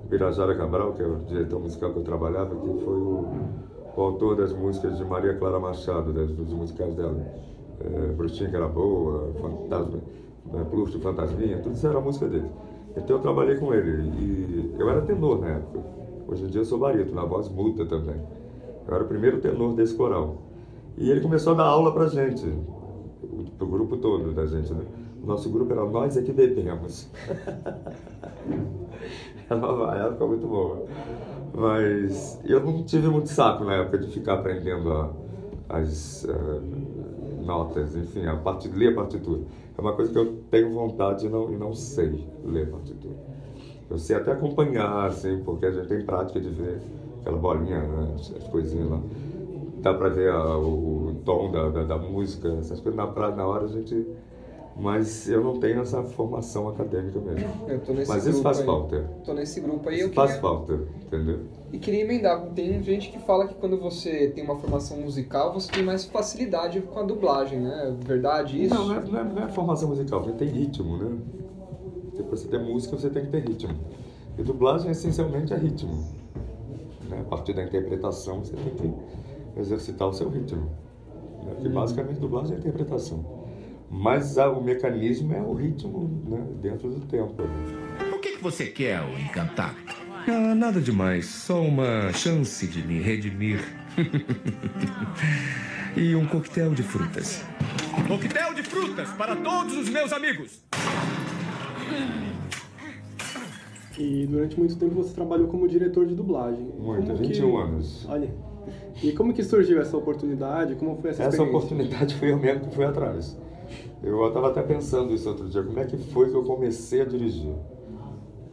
Birajara 0.10 0.56
Cabral, 0.56 0.94
que 0.94 1.02
é 1.02 1.08
o 1.08 1.16
diretor 1.26 1.60
musical 1.60 1.92
que 1.92 2.00
eu 2.00 2.04
trabalhava, 2.04 2.56
que 2.56 2.68
foi 2.84 2.94
o, 2.94 3.26
o 3.96 4.02
autor 4.02 4.36
das 4.36 4.54
músicas 4.54 4.98
de 4.98 5.04
Maria 5.04 5.34
Clara 5.36 5.60
Machado, 5.60 6.14
das, 6.14 6.30
dos 6.32 6.54
musicais 6.54 6.94
dela. 6.94 7.16
É, 7.80 8.14
Bruxinha 8.14 8.50
que 8.50 8.56
era 8.56 8.68
boa, 8.68 9.34
Fantasma, 9.42 10.00
é, 10.54 10.64
Pluto, 10.66 11.00
Fantasminha, 11.00 11.58
tudo 11.60 11.76
isso 11.76 11.88
era 11.88 12.00
música 12.00 12.28
dele. 12.28 12.48
Então 12.96 13.18
eu 13.18 13.22
trabalhei 13.22 13.56
com 13.56 13.74
ele. 13.74 14.10
E 14.20 14.76
eu 14.78 14.90
era 14.90 15.02
tenor 15.02 15.40
na 15.42 15.48
época. 15.48 15.80
Hoje 16.28 16.46
em 16.46 16.48
dia 16.48 16.62
eu 16.62 16.66
sou 16.66 16.78
barítono, 16.78 17.16
na 17.16 17.26
voz 17.26 17.50
muda 17.50 17.86
também. 17.86 18.16
Eu 18.88 18.94
era 18.94 19.04
o 19.04 19.08
primeiro 19.08 19.40
tenor 19.40 19.74
desse 19.74 19.96
coral. 19.96 20.38
E 20.98 21.10
ele 21.10 21.22
começou 21.22 21.54
a 21.54 21.56
dar 21.58 21.64
aula 21.64 21.92
pra 21.92 22.08
gente, 22.08 22.46
pro 23.58 23.68
grupo 23.68 23.98
todo 23.98 24.32
da 24.34 24.46
gente, 24.46 24.74
né? 24.74 24.84
O 25.22 25.26
nosso 25.28 25.50
grupo 25.50 25.72
era 25.72 25.86
Nós 25.86 26.18
é 26.18 26.22
que 26.22 26.32
Bebemos. 26.32 27.10
Era 29.50 29.72
uma 29.74 29.96
época 29.96 30.26
muito 30.28 30.48
boa. 30.48 30.86
Mas 31.56 32.40
eu 32.44 32.64
não 32.64 32.84
tive 32.84 33.08
muito 33.08 33.30
saco 33.30 33.64
na 33.64 33.76
época 33.76 34.00
de 34.00 34.08
ficar 34.08 34.36
aprendendo 34.36 34.92
a- 34.92 35.12
as 35.70 36.26
eh, 36.26 36.62
notas, 37.46 37.96
enfim, 37.96 38.26
a 38.26 38.36
parte, 38.36 38.68
ler 38.70 38.90
a 38.94 38.96
partitura. 38.96 39.42
É 39.78 39.82
uma 39.82 39.94
coisa 39.94 40.12
que 40.12 40.18
eu 40.18 40.38
tenho 40.50 40.74
vontade 40.74 41.26
e 41.26 41.30
não, 41.30 41.52
e 41.52 41.58
não 41.58 41.74
sei 41.74 42.28
ler 42.46 42.68
a 42.68 42.72
partitura. 42.72 43.16
Eu 43.90 43.98
sei 44.00 44.16
até 44.16 44.32
acompanhar, 44.32 45.06
assim, 45.08 45.42
porque 45.44 45.66
a 45.66 45.72
gente 45.72 45.88
tem 45.88 46.04
prática 46.06 46.40
de 46.40 46.50
ver 46.50 46.82
aquela 47.22 47.38
bolinha, 47.38 47.80
né, 47.82 48.16
as 48.16 48.48
coisinhas 48.48 48.90
lá. 48.90 49.00
Dá 49.84 49.94
pra 49.94 50.08
ver 50.08 50.32
a- 50.32 50.58
o, 50.58 51.14
tom 51.26 51.52
da, 51.52 51.68
da, 51.70 51.84
da 51.84 51.98
música, 51.98 52.48
essas 52.58 52.80
coisas 52.80 52.96
na, 52.96 53.06
pra- 53.06 53.36
na 53.36 53.46
hora 53.46 53.66
a 53.66 53.68
gente. 53.68 54.08
Mas 54.76 55.30
eu 55.30 55.44
não 55.44 55.60
tenho 55.60 55.82
essa 55.82 56.02
formação 56.02 56.68
acadêmica 56.70 57.20
mesmo. 57.20 57.48
Eu 57.68 57.80
Mas 58.08 58.26
isso 58.26 58.42
faz 58.42 58.60
aí. 58.62 58.66
falta. 58.66 59.08
Tô 59.24 59.32
nesse 59.34 59.60
grupo 59.60 59.88
aí. 59.88 60.00
Eu 60.00 60.08
Isso 60.08 60.16
faz 60.16 60.32
queria, 60.32 60.42
falta, 60.42 60.80
entendeu? 61.06 61.42
E 61.72 61.78
queria 61.78 62.02
emendar. 62.02 62.42
Tem 62.56 62.82
gente 62.82 63.12
que 63.12 63.20
fala 63.20 63.46
que 63.48 63.54
quando 63.56 63.78
você 63.80 64.30
tem 64.34 64.44
uma 64.44 64.56
formação 64.56 64.98
musical, 64.98 65.54
você 65.54 65.72
tem 65.72 65.84
mais 65.84 66.06
facilidade 66.06 66.82
com 66.82 66.98
a 66.98 67.04
dublagem, 67.04 67.60
né? 67.60 67.96
Verdade 68.04 68.64
isso? 68.64 68.74
Não, 68.74 68.88
não 68.88 68.96
é, 68.96 69.00
não 69.06 69.20
é- 69.20 69.24
não 69.26 69.44
é 69.44 69.48
formação 69.50 69.90
musical, 69.90 70.24
você 70.24 70.32
tem 70.32 70.48
ritmo, 70.48 70.98
né? 70.98 71.18
Porque 72.06 72.24
pra 72.24 72.36
você 72.38 72.48
ter 72.48 72.60
música, 72.60 72.98
você 72.98 73.10
tem 73.12 73.26
que 73.26 73.32
ter 73.32 73.48
ritmo. 73.48 73.76
E 74.40 74.42
dublagem, 74.44 74.90
essencialmente, 74.90 75.54
é 75.54 75.58
ritmo. 75.58 76.04
Né? 77.10 77.20
A 77.20 77.24
partir 77.30 77.54
da 77.54 77.64
interpretação, 77.64 78.40
você 78.44 78.56
tem 78.56 78.74
que 78.74 78.94
exercitar 79.58 80.08
o 80.08 80.14
seu 80.14 80.30
ritmo. 80.30 80.72
Né? 81.44 81.54
Porque, 81.56 81.70
basicamente, 81.70 82.20
dublagem 82.20 82.56
é 82.56 82.60
interpretação. 82.60 83.44
Mas 83.90 84.38
ah, 84.38 84.50
o 84.50 84.64
mecanismo 84.64 85.34
é 85.34 85.42
o 85.42 85.54
ritmo 85.54 86.24
né? 86.28 86.44
dentro 86.62 86.90
do 86.90 87.02
tempo. 87.06 87.44
né? 87.44 88.10
O 88.16 88.20
que, 88.20 88.38
que 88.38 88.44
você 88.44 88.66
quer, 88.66 89.02
ô 89.02 89.18
encantado? 89.20 89.76
Ah, 90.28 90.56
nada 90.56 90.82
demais. 90.82 91.26
Só 91.26 91.62
uma 91.62 92.12
chance 92.14 92.66
de 92.68 92.82
me 92.86 93.00
redimir. 93.00 93.60
e 95.96 96.16
um 96.16 96.26
coquetel 96.26 96.74
de 96.74 96.82
frutas. 96.82 97.44
Coquetel 98.08 98.54
de 98.56 98.64
frutas 98.64 99.10
para 99.12 99.36
todos 99.36 99.78
os 99.78 99.90
meus 99.90 100.12
amigos. 100.12 100.64
E 103.98 104.26
durante 104.26 104.58
muito 104.58 104.76
tempo 104.76 104.96
você 104.96 105.14
trabalhou 105.14 105.48
como 105.48 105.68
diretor 105.68 106.08
de 106.08 106.16
dublagem. 106.16 106.64
Muito, 106.80 107.06
Como 107.06 107.18
que- 107.20 107.28
21 107.28 107.58
anos. 107.58 108.06
Olha. 108.10 108.34
E 109.04 109.12
como 109.12 109.34
que 109.34 109.44
surgiu 109.44 109.82
essa 109.82 109.98
oportunidade? 109.98 110.76
Como 110.76 110.96
foi 110.96 111.10
essa 111.10 111.24
Essa 111.24 111.44
oportunidade 111.44 112.16
foi 112.16 112.32
eu 112.32 112.38
mesmo 112.38 112.62
que 112.62 112.76
fui 112.76 112.86
atrás. 112.86 113.38
Eu 114.02 114.26
estava 114.26 114.48
até 114.48 114.62
pensando 114.62 115.14
isso 115.14 115.28
outro 115.28 115.50
dia, 115.50 115.62
como 115.62 115.78
é 115.78 115.86
que 115.86 115.98
foi 115.98 116.30
que 116.30 116.36
eu 116.36 116.44
comecei 116.44 117.02
a 117.02 117.06
dirigir? 117.06 117.54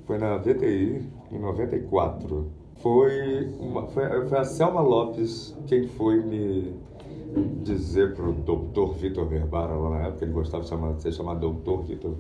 Foi 0.07 0.19
na 0.19 0.37
VTI, 0.39 1.09
em 1.31 1.39
94. 1.39 2.51
Foi, 2.83 3.49
uma, 3.61 3.87
foi, 3.87 4.27
foi 4.27 4.39
a 4.39 4.45
Selma 4.45 4.81
Lopes 4.81 5.57
quem 5.67 5.87
foi 5.87 6.21
me 6.21 6.75
dizer 7.63 8.15
pro 8.15 8.33
doutor 8.33 8.95
Vitor 8.95 9.27
Verbara, 9.27 9.75
lá 9.75 9.91
na 9.91 10.07
época, 10.07 10.25
ele 10.25 10.33
gostava 10.33 10.65
de, 10.65 10.69
chamar, 10.69 10.95
de 10.95 11.03
ser 11.03 11.13
chamado 11.13 11.41
doutor 11.41 11.83
Vitor, 11.85 12.15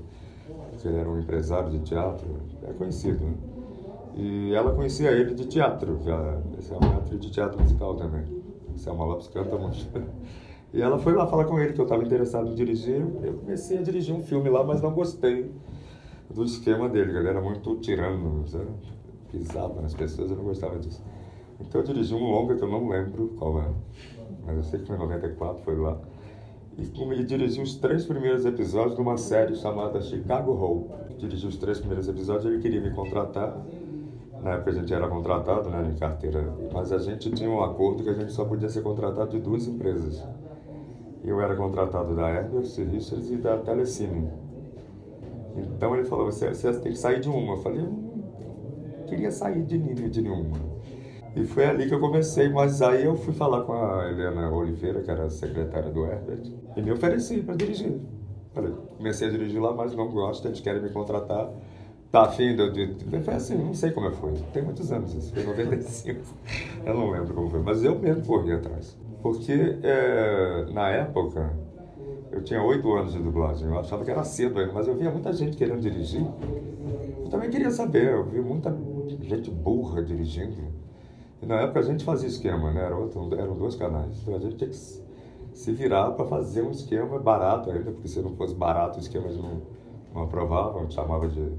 porque 0.71 0.87
ele 0.87 0.99
era 0.99 1.09
um 1.09 1.19
empresário 1.19 1.71
de 1.71 1.81
teatro, 1.81 2.29
é 2.63 2.73
conhecido, 2.73 3.25
né? 3.25 3.35
E 4.15 4.53
ela 4.55 4.75
conhecia 4.75 5.11
ele 5.11 5.35
de 5.35 5.47
teatro, 5.47 6.01
já, 6.03 6.39
essa 6.59 6.75
é 6.75 6.79
uma 6.79 6.97
atriz 6.97 7.21
de 7.21 7.31
teatro 7.31 7.61
musical 7.61 7.95
também. 7.95 8.25
Selma 8.77 9.05
Lopes 9.05 9.29
canta 9.29 9.57
muito. 9.57 9.87
E 10.73 10.81
ela 10.81 10.99
foi 10.99 11.15
lá 11.15 11.27
falar 11.27 11.47
com 11.47 11.59
ele 11.59 11.73
que 11.73 11.81
eu 11.81 11.85
estava 11.85 12.05
interessado 12.05 12.49
em 12.49 12.55
dirigir. 12.55 13.05
Eu 13.25 13.35
comecei 13.35 13.79
a 13.79 13.83
dirigir 13.83 14.15
um 14.15 14.23
filme 14.23 14.49
lá, 14.49 14.63
mas 14.63 14.81
não 14.81 14.93
gostei 14.93 15.51
do 16.33 16.45
esquema 16.45 16.89
dele, 16.89 17.17
ele 17.19 17.29
era 17.29 17.41
muito 17.41 17.75
tirano, 17.79 18.47
sabe? 18.47 18.69
pisava 19.31 19.81
nas 19.81 19.95
pessoas, 19.95 20.31
eu 20.31 20.37
não 20.37 20.45
gostava 20.45 20.79
disso. 20.79 21.03
Então 21.61 21.81
eu 21.81 21.87
dirigi 21.87 22.15
um 22.15 22.23
longa 22.23 22.57
que 22.57 22.63
eu 22.63 22.69
não 22.69 22.89
lembro 22.89 23.29
qual 23.39 23.59
era, 23.59 23.75
mas 24.45 24.57
eu 24.57 24.63
sei 24.63 24.81
que 24.81 24.87
foi 24.87 24.97
em 24.97 24.99
94, 24.99 25.63
foi 25.63 25.77
lá. 25.77 25.99
E, 26.79 26.83
e 26.83 27.25
dirigi 27.25 27.61
os 27.61 27.77
três 27.77 28.07
primeiros 28.07 28.45
episódios 28.47 28.95
de 28.95 29.03
uma 29.03 29.17
série 29.17 29.55
chamada 29.57 30.01
Chicago 30.01 30.53
Hope. 30.53 31.17
Dirigi 31.19 31.47
os 31.47 31.57
três 31.57 31.79
primeiros 31.79 32.09
episódios, 32.09 32.47
ele 32.47 32.63
queria 32.63 32.81
me 32.81 32.91
contratar. 32.91 33.61
Na 34.43 34.53
época 34.53 34.71
a 34.71 34.75
gente 34.75 34.93
era 34.93 35.07
contratado, 35.07 35.69
né, 35.69 35.91
em 35.95 35.99
carteira, 35.99 36.43
mas 36.73 36.93
a 36.93 36.99
gente 36.99 37.31
tinha 37.31 37.51
um 37.51 37.63
acordo 37.63 38.03
que 38.03 38.09
a 38.09 38.15
gente 38.15 38.33
só 38.33 38.45
podia 38.45 38.69
ser 38.69 38.83
contratado 38.83 39.31
de 39.31 39.39
duas 39.39 39.67
empresas. 39.67 40.27
Eu 41.23 41.41
era 41.41 41.55
contratado 41.55 42.17
da 42.17 42.29
Herbert 42.31 42.65
Richards 42.91 43.31
e 43.31 43.37
da 43.37 43.59
Telecine. 43.59 44.31
Então 45.57 45.95
ele 45.95 46.05
falou, 46.05 46.25
você, 46.27 46.55
você 46.55 46.73
tem 46.73 46.93
que 46.93 46.99
sair 46.99 47.21
de 47.21 47.29
uma. 47.29 47.53
Eu 47.53 47.59
falei, 47.59 47.81
eu 47.81 47.91
não 47.91 49.07
queria 49.07 49.31
sair 49.31 49.63
de, 49.63 49.79
de 49.79 50.23
nenhuma. 50.23 50.57
E 51.37 51.45
foi 51.45 51.67
ali 51.67 51.87
que 51.87 51.95
eu 51.95 52.01
comecei, 52.01 52.49
mas 52.49 52.81
aí 52.83 53.05
eu 53.05 53.17
fui 53.17 53.33
falar 53.33 53.63
com 53.63 53.73
a 53.73 54.09
Helena 54.09 54.51
Oliveira, 54.51 55.01
que 55.03 55.11
era 55.11 55.25
a 55.25 55.31
secretária 55.31 55.91
do 55.91 56.05
Herbert, 56.05 56.51
e 56.77 56.83
me 56.83 56.91
ofereci 56.91 57.41
para 57.43 57.55
dirigir. 57.55 58.01
Falei, 58.53 58.73
comecei 58.97 59.29
a 59.29 59.31
dirigir 59.31 59.61
lá, 59.61 59.73
mas 59.73 59.95
não 59.95 60.09
gosto, 60.11 60.49
eles 60.49 60.61
querem 60.61 60.83
me 60.83 60.91
contratar. 60.91 61.51
Tá 62.11 62.23
afim 62.23 62.57
de, 62.57 62.71
de, 62.71 62.95
de... 62.95 63.21
Foi 63.21 63.35
assim, 63.35 63.57
não 63.57 63.73
sei 63.73 63.93
como 63.93 64.11
foi. 64.11 64.33
Tem 64.53 64.63
muitos 64.63 64.91
anos 64.91 65.15
isso, 65.15 65.33
foi 65.33 65.43
em 65.43 65.47
95. 65.47 66.21
eu 66.85 66.95
não 66.95 67.11
lembro 67.11 67.35
como 67.35 67.49
foi, 67.49 67.61
mas 67.61 67.85
eu 67.85 67.99
mesmo 67.99 68.25
corri 68.25 68.53
atrás. 68.53 68.97
Porque 69.23 69.79
é, 69.83 70.67
na 70.73 70.89
época, 70.89 71.53
eu 72.33 72.43
tinha 72.43 72.63
oito 72.63 72.93
anos 72.93 73.13
de 73.13 73.19
dublagem, 73.21 73.69
eu 73.69 73.79
achava 73.79 74.05
que 74.05 74.11
era 74.11 74.25
cedo 74.25 74.59
ainda, 74.59 74.73
mas 74.73 74.89
eu 74.89 74.97
via 74.97 75.11
muita 75.11 75.33
gente 75.33 75.57
querendo 75.57 75.81
dirigir. 75.81 76.27
Eu 77.23 77.29
também 77.31 77.49
queria 77.49 77.71
saber, 77.71 78.13
eu 78.13 78.25
vi 78.25 78.41
muita 78.41 78.77
gente 79.21 79.51
burra 79.51 80.03
dirigindo. 80.03 80.57
E 81.41 81.47
na 81.47 81.61
época 81.61 81.81
a 81.81 81.83
gente 81.83 82.05
fazia 82.05 82.29
esquema, 82.29 82.73
né? 82.73 82.85
Era 82.85 82.97
outro, 82.97 83.29
eram 83.39 83.55
dois 83.57 83.77
canais. 83.77 84.21
Então 84.23 84.35
a 84.35 84.39
gente 84.39 84.57
tinha 84.57 84.69
que 84.69 84.77
se 84.77 85.01
se 85.53 85.73
virar 85.73 86.13
para 86.13 86.25
fazer 86.25 86.63
um 86.63 86.71
esquema 86.71 87.19
barato 87.19 87.71
ainda, 87.71 87.91
porque 87.91 88.09
se 88.09 88.21
não 88.21 88.35
fosse 88.35 88.55
barato 88.55 88.99
o 88.99 89.01
esquema 89.01 89.27
eles 89.27 89.39
não, 89.39 89.61
não 90.15 90.23
aprovavam, 90.23 90.91
chamava 90.91 91.29
de, 91.29 91.53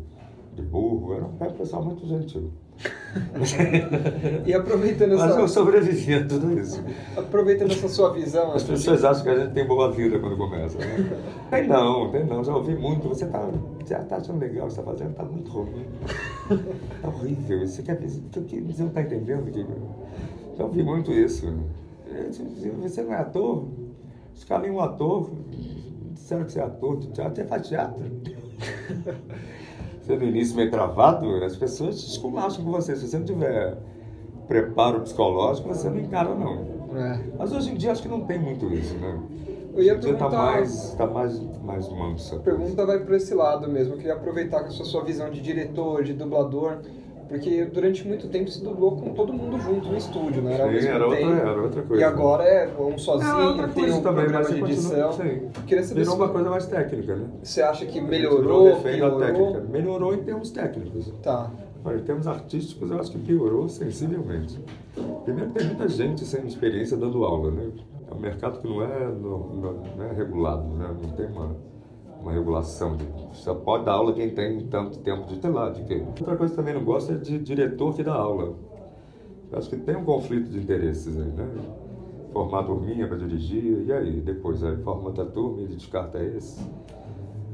de 0.56 0.62
burro. 0.62 1.14
Era 1.14 1.26
um 1.26 1.54
pessoal 1.54 1.84
muito 1.84 2.06
gentil. 2.06 2.52
E 4.46 4.54
aproveitando 4.54 5.18
Mas 5.18 5.36
eu 5.36 5.48
sobrevivi 5.48 6.14
a 6.16 6.26
tudo 6.26 6.58
isso. 6.58 6.82
aproveitando 7.16 7.72
essa 7.72 7.88
sua 7.88 8.12
visão, 8.14 8.54
As 8.54 8.64
pessoas 8.64 9.04
acham 9.04 9.24
que 9.24 9.30
a 9.30 9.40
gente 9.40 9.54
tem 9.54 9.68
boa 9.68 9.92
vida 9.92 10.18
quando 10.18 10.38
começa. 10.38 10.78
Né? 10.78 11.20
Tem 11.50 11.68
não, 11.68 12.10
tem 12.10 12.26
não. 12.26 12.44
Já 12.44 12.56
ouvi 12.56 12.74
muito. 12.76 13.10
Você 13.10 13.28
tá, 13.28 13.50
já 13.88 14.04
tá 14.04 14.18
achando 14.18 14.40
legal 14.40 14.66
o 14.66 14.68
que 14.70 14.76
você 14.76 14.82
tá 14.82 14.92
fazendo, 14.92 15.14
tá 15.14 15.24
muito 15.24 15.52
ruim. 15.52 15.86
Tá 17.02 17.08
horrível. 17.08 17.68
Você 17.68 17.84
quer 17.84 17.98
dizer, 17.98 18.22
você 18.32 18.84
não 18.84 18.90
tá 18.90 19.02
entendendo? 19.02 19.52
Que... 19.52 19.66
Já 20.58 20.64
ouvi 20.64 20.84
muito 20.84 21.12
isso. 21.12 21.54
Você 22.82 23.04
não 23.04 23.14
é 23.14 23.18
ator? 23.18 23.68
Os 24.34 24.44
caras 24.44 24.64
nem 24.64 24.72
um 24.72 24.80
ator. 24.82 25.30
Disseram 26.14 26.46
que 26.46 26.54
você 26.54 26.60
é 26.60 26.64
ator 26.64 26.98
de 26.98 27.08
teatro, 27.08 27.36
você 27.36 27.46
faz 27.46 27.68
teatro. 27.68 28.02
No 30.18 30.26
início 30.26 30.56
meio 30.56 30.70
travado, 30.72 31.44
as 31.44 31.56
pessoas 31.56 31.96
esculacham 31.96 32.64
com 32.64 32.72
você. 32.72 32.96
Se 32.96 33.08
você 33.08 33.18
não 33.18 33.26
tiver 33.26 33.78
preparo 34.48 35.02
psicológico, 35.02 35.70
você 35.70 35.90
não 35.90 36.00
encara 36.00 36.34
não. 36.36 36.82
É. 36.96 37.20
Mas 37.38 37.52
hoje 37.54 37.72
em 37.72 37.76
dia 37.76 37.92
acho 37.92 38.02
que 38.02 38.10
não 38.10 38.22
tem 38.22 38.38
muito 38.40 38.66
isso, 38.74 38.96
né? 38.96 39.20
Eu 39.74 39.82
ia 39.84 39.96
tá 39.96 40.02
perguntar- 40.02 40.30
mais, 40.32 40.94
tá 40.96 41.08
mais, 41.08 41.40
mais 41.64 41.88
manso. 41.90 42.36
A 42.36 42.40
pergunta 42.40 42.86
vai 42.86 43.00
para 43.00 43.16
esse 43.16 43.34
lado 43.34 43.70
mesmo. 43.70 43.94
Eu 43.94 43.98
queria 43.98 44.14
aproveitar 44.14 44.60
com 44.62 44.68
essa 44.68 44.84
sua 44.84 45.02
visão 45.04 45.30
de 45.30 45.40
diretor, 45.40 46.04
de 46.04 46.14
dublador, 46.14 46.80
porque 47.32 47.64
durante 47.64 48.06
muito 48.06 48.28
tempo 48.28 48.52
se 48.52 48.62
dublou 48.62 48.98
com 48.98 49.14
todo 49.14 49.32
mundo 49.32 49.58
junto 49.58 49.88
no 49.88 49.96
estúdio, 49.96 50.42
né? 50.42 50.54
Era 50.60 50.82
Sim, 50.82 50.88
era 50.90 51.06
outra- 51.08 51.22
era 51.26 51.62
outra 51.62 51.82
coisa. 51.84 52.02
E 52.02 52.04
agora 52.04 52.44
é 52.44 52.70
um 52.78 52.98
sozinho, 52.98 53.32
É 53.32 53.46
outra 53.48 53.68
tem 53.70 53.84
coisa 53.86 53.98
um 54.00 54.02
também, 54.04 54.26
programa 54.26 54.50
de 54.54 54.60
edição. 54.60 55.14
sim. 55.14 55.48
Queria 55.66 55.84
saber 55.86 56.02
Virou 56.02 56.16
se 56.16 56.22
uma 56.22 56.28
coisa 56.30 56.50
mais 56.50 56.66
técnica, 56.66 57.16
né? 57.16 57.26
você 57.42 57.62
acha 57.62 57.86
que 57.86 58.02
melhorou, 58.02 58.76
piorou. 58.82 59.20
técnica. 59.22 59.62
Melhorou 59.72 60.14
em 60.14 60.24
termos 60.24 60.52
técnicos. 60.52 61.14
Tá. 61.24 61.50
Mas 61.86 62.02
em 62.02 62.04
termos 62.04 62.28
artísticos, 62.28 62.92
eu 62.92 63.00
acho 63.00 63.12
que 63.12 63.18
piorou 63.18 63.70
sensivelmente. 63.70 64.60
Primeiro, 65.24 65.52
tem 65.52 65.66
muita 65.68 65.88
gente 65.88 66.26
sem 66.26 66.46
experiência 66.46 66.98
dando 66.98 67.24
aula, 67.24 67.50
né? 67.50 67.70
É 68.10 68.14
um 68.14 68.20
mercado 68.20 68.60
que 68.60 68.68
não 68.68 68.84
é, 68.84 69.06
não, 69.08 69.40
não- 69.40 69.84
não 69.98 70.04
é 70.06 70.14
regulado, 70.14 70.68
né? 70.76 70.94
Não 71.02 71.10
tem 71.12 71.28
uma, 71.28 71.56
uma 72.22 72.32
regulação. 72.32 72.96
De, 72.96 73.06
só 73.34 73.54
pode 73.54 73.86
dar 73.86 73.94
aula 73.94 74.14
quem 74.14 74.30
tem 74.30 74.60
tanto 74.68 75.00
tempo 75.00 75.28
de, 75.28 75.42
sei 75.42 75.50
lá, 75.50 75.70
de. 75.70 75.82
Outra 75.94 76.36
coisa 76.38 76.54
que 76.54 76.60
também 76.60 76.74
não 76.74 76.84
gosto 76.84 77.12
é 77.14 77.16
de 77.16 77.40
diretor 77.40 77.96
que 77.96 78.04
dá 78.04 78.14
aula. 78.14 78.54
Eu 79.52 79.58
acho 79.58 79.70
que 79.70 79.78
tem 79.78 79.96
um 79.96 80.06
conflito 80.06 80.50
de 80.50 80.60
interesses 80.60 81.18
aí, 81.18 81.32
né? 81.32 81.48
Formar 82.32 82.62
a 82.62 82.64
turminha 82.64 83.08
para 83.08 83.18
dirigir, 83.18 83.86
e 83.86 83.92
aí? 83.92 84.22
Depois, 84.22 84.64
aí 84.64 84.78
forma 84.78 85.08
outra 85.08 85.26
turma 85.26 85.62
e 85.62 85.68
descarta 85.68 86.24
esse. 86.24 86.62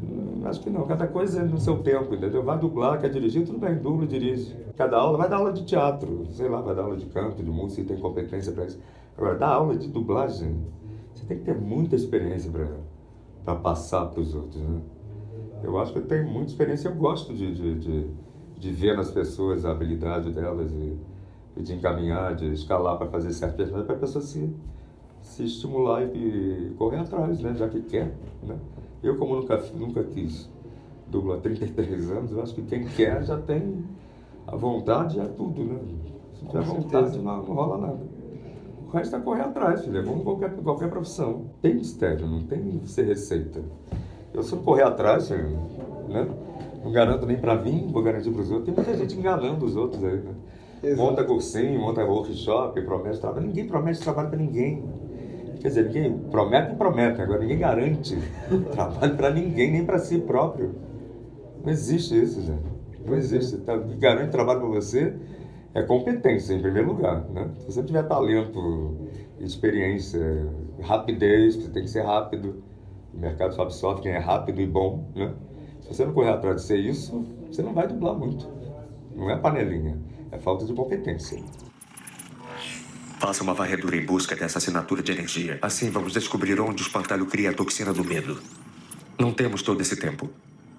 Hum, 0.04 0.44
Acho 0.46 0.62
que 0.62 0.70
não, 0.70 0.86
cada 0.86 1.08
coisa 1.08 1.42
é 1.42 1.44
no 1.44 1.60
seu 1.60 1.80
tempo, 1.80 2.14
entendeu? 2.14 2.44
Vai 2.44 2.60
dublar, 2.60 3.02
quer 3.02 3.10
dirigir, 3.10 3.46
tudo 3.46 3.58
bem, 3.58 3.76
dubla 3.76 4.06
e 4.06 4.08
dirige. 4.08 4.56
Cada 4.76 4.98
aula, 4.98 5.18
vai 5.18 5.28
dar 5.28 5.38
aula 5.38 5.52
de 5.52 5.66
teatro, 5.66 6.28
sei 6.30 6.48
lá, 6.48 6.62
vai 6.62 6.76
dar 6.76 6.84
aula 6.84 6.96
de 6.96 7.08
canto, 7.08 7.42
de 7.42 7.50
música, 7.50 7.88
tem 7.88 8.00
competência 8.00 8.52
para 8.52 8.66
isso. 8.66 8.80
Agora, 9.18 9.36
dar 9.36 9.50
aula 9.50 9.76
de 9.76 9.88
dublagem, 9.88 10.56
você 11.16 11.26
tem 11.26 11.40
que 11.40 11.44
ter 11.46 11.56
muita 11.56 11.96
experiência 11.96 12.52
para 12.52 12.68
passar 13.56 14.06
para 14.08 14.22
os 14.22 14.34
outros, 14.34 14.62
né? 14.62 14.82
Eu 15.64 15.78
acho 15.80 15.92
que 15.92 16.00
eu 16.00 16.06
tenho 16.06 16.28
muita 16.28 16.52
experiência, 16.52 16.90
eu 16.90 16.96
gosto 16.96 17.34
de, 17.34 17.54
de, 17.54 17.76
de, 17.80 18.08
de 18.58 18.72
ver 18.72 18.96
nas 18.96 19.10
pessoas 19.10 19.66
a 19.66 19.72
habilidade 19.72 20.32
delas 20.32 20.72
e, 20.72 20.98
e 21.56 21.62
de 21.64 21.74
encaminhar, 21.74 22.36
de 22.36 22.54
escalar 22.54 22.98
para 22.98 23.08
fazer 23.08 23.34
certas 23.34 23.58
personagens, 23.58 23.88
para 23.88 23.96
a 23.96 24.00
pessoa 24.00 24.24
se, 24.24 24.54
se 25.22 25.44
estimular 25.46 26.04
e, 26.04 26.70
e 26.70 26.76
correr 26.78 26.98
atrás, 26.98 27.40
né? 27.40 27.56
Já 27.56 27.68
que 27.68 27.82
quer, 27.82 28.16
né? 28.44 28.58
Eu, 29.02 29.18
como 29.18 29.36
nunca, 29.36 29.58
nunca 29.76 30.04
quis 30.04 30.50
dublar 31.08 31.38
há 31.38 31.42
33 31.42 32.12
anos, 32.12 32.32
eu 32.32 32.42
acho 32.42 32.54
que 32.54 32.62
quem 32.64 32.86
quer 32.86 33.24
já 33.24 33.38
tem 33.38 33.84
a 34.46 34.56
vontade, 34.56 35.20
é 35.20 35.26
tudo, 35.26 35.64
né? 35.64 35.80
Se 36.34 36.46
tiver 36.46 36.62
vontade, 36.64 37.18
não, 37.20 37.38
não 37.44 37.54
rola 37.54 37.78
nada. 37.78 38.17
O 38.88 38.90
resto 38.98 39.16
é 39.16 39.20
correr 39.20 39.42
atrás, 39.42 39.84
filho. 39.84 40.00
É 40.00 40.04
como 40.04 40.24
qualquer, 40.24 40.52
qualquer 40.52 40.90
profissão. 40.90 41.46
Tem 41.62 41.76
mistério, 41.76 42.26
não 42.26 42.42
tem 42.44 42.82
ser 42.86 43.04
receita. 43.04 43.62
Eu 44.34 44.42
se 44.44 44.54
eu 44.54 44.60
correr 44.60 44.84
atrás, 44.84 45.28
filho, 45.28 45.50
né? 46.08 46.28
Não 46.84 46.92
garanto 46.92 47.26
nem 47.26 47.38
pra 47.38 47.56
mim, 47.56 47.90
vou 47.92 48.02
garantir 48.02 48.32
pros 48.32 48.50
outros. 48.50 48.66
Tem 48.66 48.74
muita 48.74 48.98
gente 48.98 49.18
enganando 49.18 49.66
os 49.66 49.76
outros 49.76 50.02
aí, 50.04 50.18
né? 50.18 50.32
Exato. 50.82 51.02
Monta 51.02 51.24
cursinho, 51.24 51.80
monta 51.82 52.06
workshop, 52.06 52.80
promete 52.84 53.20
trabalho. 53.20 53.48
Ninguém 53.48 53.68
promete 53.68 54.00
trabalho 54.00 54.30
pra 54.30 54.38
ninguém. 54.38 54.86
Quer 55.60 55.68
dizer, 55.70 55.86
ninguém 55.86 56.18
promete 56.32 56.72
e 56.74 56.76
promete, 56.76 57.22
agora 57.22 57.40
ninguém 57.40 57.58
garante 57.58 58.18
trabalho 58.72 59.16
pra 59.18 59.32
ninguém, 59.32 59.72
nem 59.72 59.86
pra 59.86 60.00
si 60.00 60.20
próprio. 60.20 60.76
Não 61.66 61.72
existe 61.72 62.22
isso, 62.22 62.42
gente. 62.42 62.64
Não 63.06 63.16
existe. 63.18 63.58
Tá- 63.58 63.76
garante 64.00 64.32
trabalho 64.32 64.60
pra 64.62 64.70
você 64.70 65.14
é 65.78 65.84
competência, 65.84 66.56
em 66.56 66.62
primeiro 66.62 66.88
lugar. 66.88 67.24
Né? 67.30 67.52
Se 67.60 67.66
você 67.68 67.84
tiver 67.84 68.02
talento, 68.04 69.08
experiência, 69.40 70.20
rapidez, 70.82 71.56
você 71.56 71.70
tem 71.70 71.84
que 71.84 71.90
ser 71.90 72.02
rápido. 72.02 72.64
O 73.14 73.20
mercado 73.20 73.54
só 73.54 73.62
absorve 73.62 74.02
quem 74.02 74.12
é 74.12 74.18
rápido 74.18 74.60
e 74.60 74.66
bom. 74.66 75.08
Né? 75.16 75.32
Se 75.82 75.90
você 75.90 76.04
não 76.04 76.14
correr 76.14 76.32
atrás 76.32 76.58
de 76.58 76.62
ser 76.64 76.80
isso, 76.80 77.24
você 77.46 77.62
não 77.62 77.74
vai 77.74 77.88
dublar 77.88 78.16
muito. 78.16 78.50
Não 79.16 79.30
é 79.30 79.38
panelinha, 79.38 80.00
é 80.32 80.40
falta 80.40 80.66
de 80.66 80.74
competência. 80.74 81.44
Faça 83.20 83.44
uma 83.44 83.54
varredura 83.54 83.96
em 83.96 84.06
busca 84.06 84.36
dessa 84.36 84.58
assinatura 84.58 85.04
de 85.04 85.12
energia. 85.12 85.60
Assim 85.62 85.92
vamos 85.92 86.14
descobrir 86.14 86.60
onde 86.60 86.82
o 86.82 86.86
espantalho 86.86 87.28
cria 87.28 87.52
a 87.52 87.54
toxina 87.54 87.94
do 87.94 88.04
medo. 88.04 88.40
Não 89.20 89.32
temos 89.32 89.62
todo 89.62 89.82
esse 89.82 89.96
tempo. 89.96 90.30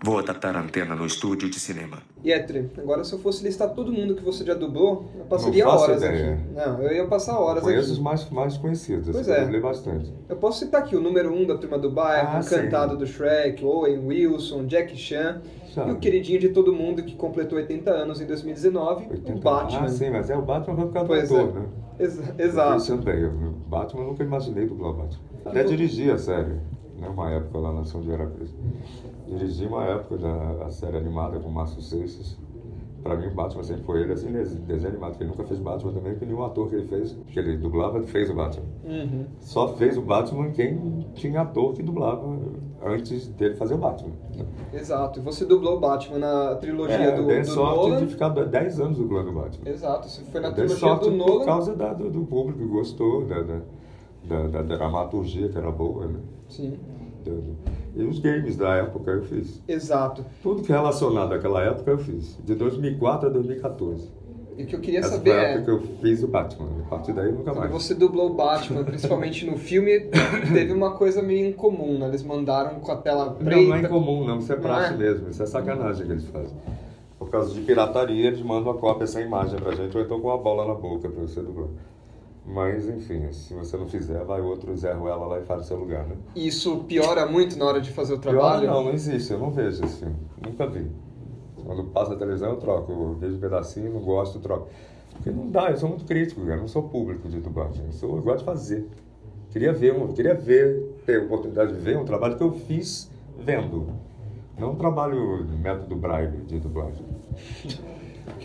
Vou 0.02 0.18
adaptar 0.18 0.54
a 0.56 0.60
antena 0.60 0.94
no 0.94 1.04
estúdio 1.04 1.50
de 1.50 1.58
cinema. 1.58 1.98
Yetri, 2.24 2.70
agora 2.78 3.02
se 3.02 3.12
eu 3.12 3.18
fosse 3.18 3.42
listar 3.42 3.70
todo 3.74 3.92
mundo 3.92 4.14
que 4.14 4.22
você 4.24 4.44
já 4.44 4.54
dublou, 4.54 5.10
eu 5.18 5.24
passaria 5.24 5.64
Não 5.64 5.72
horas 5.72 6.02
ideia. 6.02 6.34
aqui. 6.34 6.42
Não, 6.54 6.82
eu 6.82 6.92
ia 6.94 7.06
passar 7.06 7.38
horas 7.38 7.62
Conheço 7.64 7.86
os 7.88 7.92
aqui. 7.94 8.02
mais, 8.02 8.30
mais 8.30 8.56
conhecidos, 8.56 9.08
Pois 9.10 9.26
eu 9.26 9.34
é. 9.34 9.40
dublei 9.42 9.60
bastante. 9.60 10.12
Eu 10.28 10.36
posso 10.36 10.60
citar 10.60 10.82
aqui 10.82 10.94
o 10.94 11.00
número 11.00 11.32
1 11.32 11.42
um 11.42 11.46
da 11.46 11.56
Turma 11.58 11.78
do 11.78 11.90
Bairro, 11.90 12.28
Ah, 12.36 12.38
o 12.38 12.42
sim. 12.42 12.54
Cantado 12.56 12.96
do 12.96 13.06
Shrek, 13.06 13.64
Owen 13.64 13.98
Wilson, 14.06 14.66
Jack 14.66 14.96
Chan 14.96 15.40
Sabe. 15.74 15.90
e 15.90 15.92
o 15.94 15.96
queridinho 15.96 16.38
de 16.38 16.50
todo 16.50 16.72
mundo 16.72 17.02
que 17.02 17.16
completou 17.16 17.58
80 17.58 17.90
anos 17.90 18.20
em 18.20 18.26
2019, 18.26 19.06
o 19.06 19.10
80. 19.10 19.40
Batman. 19.40 19.80
Ah, 19.84 19.88
sim, 19.88 20.10
mas 20.10 20.30
é 20.30 20.36
o 20.36 20.42
Batman 20.42 20.74
vai 20.76 20.86
ficar 20.86 21.00
do 21.02 21.06
Pois 21.08 21.24
ator, 21.24 21.48
é. 21.48 21.52
né? 21.60 21.66
Exa- 21.98 22.34
Exato. 22.38 22.96
Bale. 22.98 23.24
O 23.26 23.50
Batman 23.68 24.02
eu 24.02 24.06
nunca 24.08 24.22
imaginei 24.22 24.64
dublar 24.66 24.90
o 24.92 24.94
Batman. 24.94 25.20
Até 25.44 25.64
dirigi 25.64 26.08
a 26.10 26.18
série, 26.18 26.54
né? 26.98 27.08
Uma 27.08 27.30
época 27.30 27.58
lá 27.58 27.72
na 27.72 27.80
Ação 27.80 28.00
de 28.00 28.08
Veracruz. 28.08 28.54
Dirigi 29.26 29.66
uma 29.66 29.84
época 29.84 30.16
da 30.18 30.64
a 30.66 30.70
série 30.70 30.96
animada 30.96 31.38
com 31.38 31.48
o 31.48 31.52
Márcio 31.52 31.80
Seixas. 31.82 32.36
Pra 33.02 33.14
mim 33.16 33.28
o 33.28 33.34
Batman 33.34 33.62
sempre 33.62 33.84
foi 33.84 34.00
ele, 34.02 34.12
assim, 34.12 34.30
des- 34.32 34.54
desenho 34.56 34.88
animado, 34.90 35.10
porque 35.10 35.22
ele 35.22 35.30
nunca 35.30 35.44
fez 35.44 35.60
Batman 35.60 35.92
também, 35.92 36.12
porque 36.12 36.26
nenhum 36.26 36.42
ator 36.42 36.68
que 36.68 36.74
ele 36.74 36.88
fez, 36.88 37.16
que 37.28 37.38
ele 37.38 37.56
dublava, 37.56 38.02
fez 38.02 38.28
o 38.28 38.34
Batman. 38.34 38.66
Uhum. 38.84 39.24
Só 39.38 39.68
fez 39.68 39.96
o 39.96 40.02
Batman 40.02 40.50
quem 40.50 41.06
tinha 41.14 41.42
ator 41.42 41.74
que 41.74 41.82
dublava 41.82 42.26
antes 42.84 43.28
dele 43.28 43.54
fazer 43.54 43.74
o 43.74 43.78
Batman. 43.78 44.12
Exato. 44.72 45.20
E 45.20 45.22
você 45.22 45.44
dublou 45.44 45.76
o 45.76 45.80
Batman 45.80 46.18
na 46.18 46.56
trilogia 46.56 46.96
É, 46.96 47.16
do, 47.16 47.26
dei 47.28 47.40
do 47.40 47.46
sorte 47.46 47.88
Nolan. 47.88 47.98
de 48.00 48.06
ficar 48.08 48.28
10 48.30 48.80
anos 48.80 48.98
dublando 48.98 49.30
o 49.30 49.34
Batman. 49.34 49.70
Exato. 49.70 50.08
Você 50.08 50.22
foi 50.24 50.40
na 50.40 50.50
Dei 50.50 50.66
trilogia 50.66 50.94
do 50.96 51.00
por 51.00 51.12
Nolan. 51.12 51.44
causa 51.44 51.76
da- 51.76 51.94
do, 51.94 52.10
do 52.10 52.24
público 52.26 52.58
que 52.58 52.66
gostou, 52.66 53.24
da, 53.24 53.42
da, 53.42 53.60
da, 54.24 54.46
da 54.46 54.62
dramaturgia 54.62 55.48
que 55.48 55.58
era 55.58 55.70
boa, 55.70 56.06
né? 56.06 56.20
Sim. 56.48 56.78
E 57.94 58.02
os 58.02 58.18
games 58.20 58.56
da 58.56 58.76
época 58.76 59.10
eu 59.10 59.22
fiz. 59.22 59.62
Exato. 59.66 60.24
Tudo 60.42 60.62
que 60.62 60.72
é 60.72 60.76
relacionado 60.76 61.32
àquela 61.32 61.62
época 61.62 61.90
eu 61.90 61.98
fiz. 61.98 62.38
De 62.44 62.54
2004 62.54 63.28
a 63.28 63.32
2014. 63.32 64.08
E 64.56 64.64
o 64.64 64.66
que 64.66 64.74
eu 64.74 64.80
queria 64.80 64.98
Essa 64.98 65.10
saber 65.10 65.30
foi 65.30 65.38
a 65.38 65.42
é... 65.42 65.52
época 65.52 65.64
que 65.64 65.70
eu 65.70 65.80
fiz 66.00 66.22
o 66.22 66.28
Batman. 66.28 66.68
A 66.84 66.88
partir 66.88 67.12
daí 67.12 67.30
nunca 67.30 67.52
Quando 67.52 67.58
mais. 67.58 67.70
você 67.70 67.94
dublou 67.94 68.30
o 68.30 68.34
Batman, 68.34 68.82
principalmente 68.84 69.46
no 69.46 69.56
filme, 69.56 70.08
teve 70.52 70.72
uma 70.72 70.96
coisa 70.96 71.22
meio 71.22 71.46
incomum, 71.46 71.98
né? 71.98 72.08
Eles 72.08 72.24
mandaram 72.24 72.80
com 72.80 72.90
a 72.90 72.96
tela 72.96 73.30
preta. 73.30 73.56
Não, 73.56 73.68
não 73.68 73.76
é 73.76 73.80
incomum, 73.82 74.26
não. 74.26 74.38
Isso 74.38 74.52
é 74.52 74.56
praxe 74.56 74.94
é? 74.94 74.96
mesmo. 74.96 75.28
Isso 75.28 75.42
é 75.42 75.46
sacanagem 75.46 76.06
que 76.06 76.12
eles 76.12 76.26
fazem. 76.26 76.56
Por 77.18 77.30
causa 77.30 77.54
de 77.54 77.60
pirataria, 77.60 78.26
eles 78.26 78.42
mandam 78.42 78.72
a 78.72 78.78
cópia 78.78 79.06
sem 79.06 79.26
imagem 79.26 79.60
pra 79.60 79.74
gente, 79.76 79.96
ou 79.96 80.02
então 80.02 80.20
com 80.20 80.30
a 80.30 80.36
bola 80.36 80.66
na 80.66 80.74
boca 80.74 81.08
pra 81.08 81.20
você 81.20 81.40
dublar. 81.40 81.68
Mas, 82.50 82.88
enfim, 82.88 83.30
se 83.30 83.52
você 83.52 83.76
não 83.76 83.86
fizer, 83.86 84.24
vai 84.24 84.40
outro 84.40 84.74
Zé 84.74 84.92
Ruela 84.94 85.26
lá 85.26 85.38
e 85.38 85.44
faz 85.44 85.62
o 85.62 85.64
seu 85.64 85.76
lugar, 85.76 86.06
né? 86.06 86.16
Isso 86.34 86.78
piora 86.84 87.26
muito 87.26 87.58
na 87.58 87.66
hora 87.66 87.78
de 87.78 87.90
fazer 87.90 88.14
o 88.14 88.18
trabalho? 88.18 88.66
não, 88.66 88.84
não 88.84 88.92
existe. 88.92 89.30
Eu 89.30 89.38
não 89.38 89.50
vejo 89.50 89.84
esse 89.84 89.98
filme. 89.98 90.16
Nunca 90.42 90.66
vi. 90.66 90.90
Quando 91.62 91.84
passa 91.84 92.12
na 92.12 92.16
televisão, 92.16 92.48
eu 92.48 92.56
troco. 92.56 92.90
Eu 92.90 93.14
vejo 93.16 93.36
um 93.36 93.40
pedacinho, 93.40 93.92
não 93.92 94.00
gosto, 94.00 94.38
troco. 94.38 94.68
Porque 95.12 95.30
não 95.30 95.50
dá, 95.50 95.70
eu 95.70 95.76
sou 95.76 95.90
muito 95.90 96.06
crítico. 96.06 96.40
Eu 96.40 96.56
não 96.56 96.66
sou 96.66 96.84
público 96.84 97.28
de 97.28 97.38
dublagem. 97.38 97.84
Eu, 97.84 97.92
sou, 97.92 98.16
eu 98.16 98.22
gosto 98.22 98.38
de 98.38 98.44
fazer. 98.46 98.88
Queria 99.50 99.72
ver, 99.74 99.94
um, 99.94 100.08
queria 100.14 100.34
ver, 100.34 101.02
ter 101.04 101.20
a 101.20 101.24
oportunidade 101.24 101.74
de 101.74 101.78
ver 101.78 101.98
um 101.98 102.04
trabalho 102.06 102.36
que 102.36 102.42
eu 102.42 102.52
fiz 102.52 103.10
vendo. 103.38 103.88
Não 104.58 104.72
um 104.72 104.76
trabalho 104.76 105.44
método 105.44 105.94
braille 105.96 106.38
de 106.46 106.58
dublagem. 106.58 107.04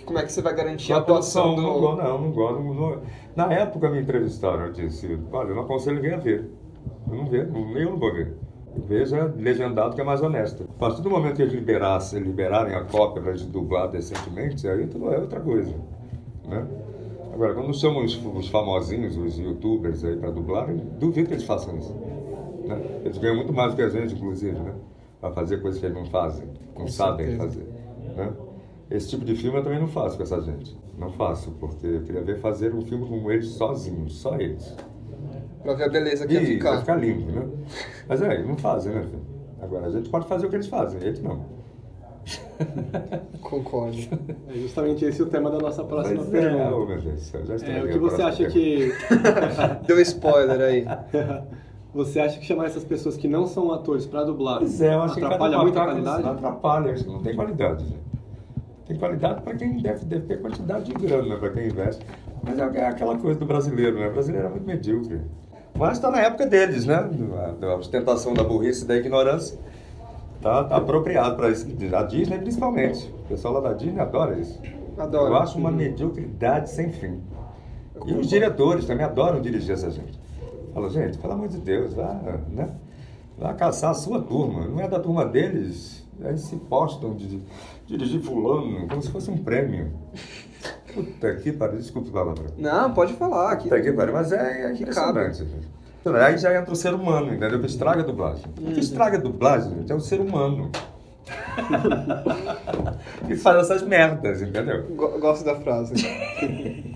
Como 0.05 0.19
é 0.19 0.23
que 0.23 0.31
você 0.31 0.41
vai 0.41 0.53
garantir 0.55 0.93
a 0.93 0.97
atuação 0.97 1.55
do... 1.55 1.61
não, 1.61 1.95
não, 1.95 2.21
não 2.21 2.31
gosto. 2.31 2.59
não- 2.61 2.73
não- 2.73 3.01
Na 3.35 3.51
época 3.53 3.89
me 3.89 4.01
entrevistaram, 4.01 4.65
eu 4.67 4.71
disse, 4.73 5.19
olha, 5.31 5.49
eu 5.49 5.55
não 5.55 5.63
aconselho 5.63 5.95
ninguém 5.97 6.13
a 6.13 6.17
ver. 6.17 6.49
Eu 7.09 7.15
não 7.15 7.25
vejo, 7.25 7.51
nem 7.51 7.83
eu 7.83 7.91
não 7.91 7.97
vou 7.97 8.13
ver. 8.13 8.35
Veja 8.87 9.31
legendado 9.37 9.93
que 9.95 10.01
é 10.01 10.03
mais 10.03 10.21
honesto. 10.21 10.63
A 10.77 10.79
partir 10.79 11.01
do 11.01 11.09
momento 11.09 11.35
que 11.35 11.41
eles 11.43 11.53
liberassem, 11.53 12.21
liberarem 12.21 12.73
a 12.75 12.83
cópia 12.83 13.21
para 13.21 13.33
gente 13.35 13.49
dublar 13.51 13.87
decentemente, 13.87 14.67
aí 14.67 14.87
tudo 14.87 15.13
é 15.13 15.19
outra 15.19 15.39
coisa. 15.39 15.73
Né? 16.47 16.65
Agora, 17.33 17.53
quando 17.53 17.73
chamam 17.73 18.03
os, 18.03 18.15
os 18.23 18.47
famosinhos, 18.49 19.15
os 19.17 19.37
youtubers 19.37 20.03
aí 20.03 20.15
para 20.15 20.31
dublar, 20.31 20.67
duvido 20.99 21.27
que 21.27 21.33
eles 21.35 21.43
façam 21.43 21.77
isso. 21.77 21.93
Né? 22.65 22.81
Eles 23.05 23.17
ganham 23.17 23.35
muito 23.35 23.53
mais 23.53 23.73
do 23.73 23.75
que 23.75 23.81
a 23.83 23.89
gente, 23.89 24.15
inclusive, 24.15 24.57
né? 24.59 24.73
Para 25.19 25.31
fazer 25.31 25.61
coisas 25.61 25.79
que 25.79 25.85
eles 25.85 25.97
não 25.97 26.05
fazem, 26.05 26.47
não 26.75 26.81
Com 26.81 26.87
sabem 26.87 27.27
certeza. 27.37 27.43
fazer. 27.43 27.67
Né? 28.17 28.29
Esse 28.91 29.09
tipo 29.09 29.25
de 29.25 29.35
filme 29.35 29.57
eu 29.57 29.63
também 29.63 29.79
não 29.79 29.87
faço 29.87 30.17
com 30.17 30.23
essa 30.23 30.39
gente. 30.41 30.77
Não 30.97 31.11
faço, 31.11 31.51
porque 31.59 31.87
eu 31.87 32.01
queria 32.01 32.21
ver 32.21 32.39
fazer 32.39 32.73
um 32.75 32.81
filme 32.81 33.07
com 33.07 33.31
eles 33.31 33.47
sozinhos, 33.47 34.17
só 34.17 34.35
eles. 34.35 34.75
Pra 35.63 35.73
ver 35.73 35.83
a 35.85 35.89
beleza 35.89 36.27
que 36.27 36.33
ia 36.33 36.41
Isso, 36.41 36.51
ficar. 36.51 36.71
vai 36.71 36.79
ficar 36.81 36.95
lindo, 36.95 37.31
né? 37.31 37.47
Mas 38.07 38.21
é, 38.21 38.33
eles 38.33 38.47
não 38.47 38.57
fazem, 38.57 38.93
né, 38.93 39.01
filho? 39.01 39.21
Agora, 39.61 39.87
a 39.87 39.91
gente 39.91 40.09
pode 40.09 40.27
fazer 40.27 40.45
o 40.45 40.49
que 40.49 40.57
eles 40.57 40.67
fazem, 40.67 41.01
eles 41.01 41.21
não. 41.21 41.45
Concordo. 43.41 43.97
É 44.47 44.53
justamente 44.53 45.03
esse 45.05 45.21
o 45.21 45.25
tema 45.25 45.49
da 45.49 45.57
nossa 45.57 45.83
próxima 45.83 46.23
Mas 46.23 46.33
é, 46.33 46.39
pergunta. 46.41 46.75
oh, 46.75 46.85
meu 46.85 47.01
Deus 47.01 47.33
É, 47.33 47.83
o 47.83 47.87
que 47.87 47.95
a 47.95 47.99
você 47.99 48.21
acha 48.21 48.37
pergunta. 48.49 48.53
que. 48.53 48.93
Deu 49.87 49.99
spoiler 50.01 50.61
aí. 50.61 50.85
Você 51.93 52.19
acha 52.19 52.39
que 52.39 52.45
chamar 52.45 52.65
essas 52.65 52.83
pessoas 52.83 53.15
que 53.17 53.27
não 53.27 53.45
são 53.45 53.71
atores 53.71 54.05
pra 54.05 54.23
dublar 54.23 54.61
é, 54.63 54.93
eu 54.95 55.01
acho 55.01 55.15
que 55.15 55.23
atrapalha 55.23 55.59
muito 55.59 55.77
a 55.79 55.85
qualidade? 55.85 56.23
Não 56.23 56.31
atrapalha, 56.31 56.95
não 57.05 57.21
tem 57.21 57.35
qualidade. 57.35 57.85
gente. 57.85 58.12
Tem 58.85 58.97
qualidade 58.97 59.41
para 59.41 59.55
quem 59.55 59.77
deve, 59.81 60.05
deve 60.05 60.25
ter 60.27 60.41
quantidade 60.41 60.85
de 60.85 60.93
grana, 60.93 61.37
para 61.37 61.49
quem 61.51 61.67
investe. 61.67 62.05
Mas 62.43 62.59
é 62.59 62.79
é 62.79 62.85
aquela 62.87 63.17
coisa 63.17 63.39
do 63.39 63.45
brasileiro, 63.45 63.97
né? 63.97 64.09
O 64.09 64.11
brasileiro 64.13 64.47
é 64.47 64.49
muito 64.49 64.65
medíocre. 64.65 65.21
Mas 65.75 65.93
está 65.93 66.11
na 66.11 66.19
época 66.21 66.45
deles, 66.45 66.85
né? 66.85 67.09
Da- 67.59 67.75
ostentação 67.77 68.33
da 68.33 68.43
burrice 68.43 68.83
e 68.83 68.87
da 68.87 68.95
ignorância. 68.97 69.57
Tá, 70.41 70.63
tá 70.65 70.75
apropriado 70.75 71.37
para 71.37 71.49
isso. 71.49 71.65
A 71.95 72.03
Disney, 72.03 72.37
principalmente. 72.39 73.07
O 73.25 73.27
pessoal 73.29 73.53
lá 73.55 73.61
da 73.61 73.73
Disney 73.73 74.01
adora 74.01 74.37
isso. 74.37 74.59
Adoro. 74.97 75.27
Eu 75.33 75.35
acho 75.37 75.57
uma 75.57 75.71
mediocridade 75.71 76.69
sem 76.69 76.91
fim. 76.91 77.21
E 78.05 78.13
os 78.13 78.27
diretores 78.27 78.85
também 78.85 79.05
adoram 79.05 79.41
dirigir 79.41 79.73
essa 79.73 79.89
gente. 79.89 80.19
Fala, 80.73 80.89
gente, 80.89 81.17
pelo 81.17 81.33
amor 81.33 81.47
de 81.47 81.57
Deus, 81.57 81.93
vá, 81.93 82.19
né? 82.49 82.69
Vá 83.37 83.53
caçar 83.53 83.91
a 83.91 83.93
sua 83.93 84.21
turma. 84.21 84.65
Não 84.67 84.81
é 84.81 84.87
da 84.87 84.99
turma 84.99 85.25
deles. 85.25 86.02
Aí 86.23 86.37
se 86.37 86.55
postam 86.55 87.15
de, 87.15 87.27
de 87.27 87.41
dirigir 87.85 88.21
fulano 88.21 88.87
como 88.87 89.01
se 89.01 89.11
fosse 89.11 89.29
um 89.29 89.37
prêmio. 89.37 89.91
Puta 90.93 91.35
que 91.35 91.51
pariu, 91.51 91.77
desculpe 91.79 92.09
a 92.09 92.13
palavra. 92.13 92.45
Não, 92.57 92.93
pode 92.93 93.13
falar. 93.13 93.51
Aqui. 93.51 93.63
Puta 93.69 93.81
que 93.81 93.91
pariu, 93.91 94.13
mas 94.13 94.31
é, 94.31 94.67
é 94.67 94.73
impressionante. 94.73 95.39
gente. 95.39 95.67
Então, 96.01 96.15
Aí 96.15 96.37
já 96.37 96.57
entra 96.59 96.71
o 96.71 96.75
ser 96.75 96.93
humano, 96.93 97.33
entendeu? 97.33 97.59
Que 97.59 97.65
estraga 97.65 98.01
a 98.01 98.05
dublagem. 98.05 98.43
O 98.59 98.71
que 98.73 98.79
estraga 98.79 99.17
a 99.17 99.21
dublagem, 99.21 99.73
gente, 99.75 99.91
é 99.91 99.95
o 99.95 99.99
ser 100.01 100.19
humano. 100.19 100.69
que 103.27 103.35
faz 103.37 103.61
essas 103.63 103.81
merdas, 103.83 104.41
entendeu? 104.41 104.83
Go- 104.95 105.17
Gosto 105.19 105.45
da 105.45 105.55
frase. 105.55 105.93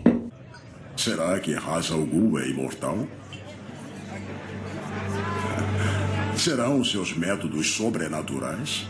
Será 0.97 1.39
que 1.39 1.53
Ra's 1.53 1.91
al 1.91 2.05
Ghul 2.05 2.39
é 2.39 2.49
imortal? 2.49 2.97
Serão 6.35 6.83
seus 6.83 7.15
métodos 7.15 7.73
sobrenaturais? 7.75 8.87